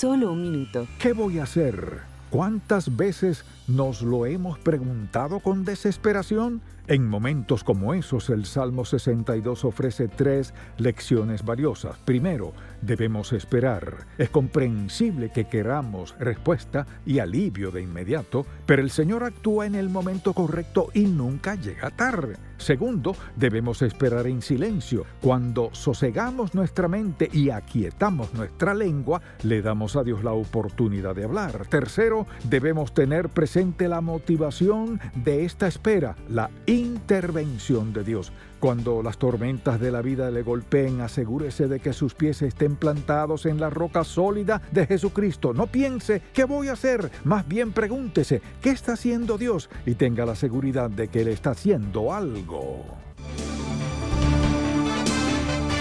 Solo 0.00 0.32
un 0.32 0.40
minuto. 0.40 0.88
¿Qué 0.98 1.12
voy 1.12 1.40
a 1.40 1.42
hacer? 1.42 2.00
¿Cuántas 2.30 2.96
veces 2.96 3.44
nos 3.70 4.02
lo 4.02 4.26
hemos 4.26 4.58
preguntado 4.58 5.40
con 5.40 5.64
desesperación? 5.64 6.60
En 6.90 7.06
momentos 7.06 7.62
como 7.62 7.94
esos, 7.94 8.30
el 8.30 8.46
Salmo 8.46 8.84
62 8.84 9.64
ofrece 9.64 10.08
tres 10.08 10.52
lecciones 10.76 11.44
valiosas. 11.44 11.96
Primero, 11.98 12.52
debemos 12.82 13.32
esperar. 13.32 14.08
Es 14.18 14.28
comprensible 14.30 15.30
que 15.30 15.44
queramos 15.44 16.16
respuesta 16.18 16.88
y 17.06 17.20
alivio 17.20 17.70
de 17.70 17.82
inmediato, 17.82 18.44
pero 18.66 18.82
el 18.82 18.90
Señor 18.90 19.22
actúa 19.22 19.66
en 19.66 19.76
el 19.76 19.88
momento 19.88 20.32
correcto 20.32 20.88
y 20.92 21.02
nunca 21.02 21.54
llega 21.54 21.90
tarde. 21.90 22.34
Segundo, 22.56 23.16
debemos 23.36 23.80
esperar 23.82 24.26
en 24.26 24.42
silencio. 24.42 25.06
Cuando 25.22 25.70
sosegamos 25.72 26.54
nuestra 26.54 26.88
mente 26.88 27.30
y 27.32 27.50
aquietamos 27.50 28.34
nuestra 28.34 28.74
lengua, 28.74 29.22
le 29.44 29.62
damos 29.62 29.96
a 29.96 30.02
Dios 30.02 30.24
la 30.24 30.32
oportunidad 30.32 31.14
de 31.14 31.24
hablar. 31.24 31.66
Tercero, 31.68 32.26
debemos 32.44 32.92
tener 32.92 33.30
la 33.60 34.00
motivación 34.00 35.00
de 35.14 35.44
esta 35.44 35.66
espera, 35.66 36.16
la 36.30 36.50
intervención 36.64 37.92
de 37.92 38.04
Dios. 38.04 38.32
Cuando 38.58 39.02
las 39.02 39.18
tormentas 39.18 39.78
de 39.78 39.90
la 39.90 40.00
vida 40.00 40.30
le 40.30 40.42
golpeen, 40.42 41.02
asegúrese 41.02 41.68
de 41.68 41.78
que 41.78 41.92
sus 41.92 42.14
pies 42.14 42.40
estén 42.40 42.76
plantados 42.76 43.44
en 43.44 43.60
la 43.60 43.68
roca 43.68 44.02
sólida 44.02 44.62
de 44.72 44.86
Jesucristo. 44.86 45.52
No 45.52 45.66
piense, 45.66 46.22
¿qué 46.32 46.44
voy 46.44 46.68
a 46.68 46.72
hacer? 46.72 47.10
Más 47.24 47.46
bien 47.46 47.72
pregúntese, 47.72 48.40
¿qué 48.62 48.70
está 48.70 48.94
haciendo 48.94 49.36
Dios? 49.36 49.68
Y 49.84 49.94
tenga 49.94 50.24
la 50.24 50.34
seguridad 50.34 50.88
de 50.88 51.08
que 51.08 51.20
Él 51.20 51.28
está 51.28 51.50
haciendo 51.50 52.14
algo. 52.14 52.84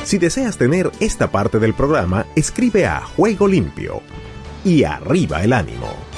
Si 0.04 0.18
deseas 0.18 0.58
tener 0.58 0.92
esta 1.00 1.32
parte 1.32 1.60
del 1.60 1.74
programa, 1.74 2.26
escribe 2.36 2.86
a 2.86 3.02
Juego 3.02 3.48
Limpio 3.48 4.02
y 4.66 4.84
arriba 4.84 5.44
el 5.44 5.54
ánimo. 5.54 6.09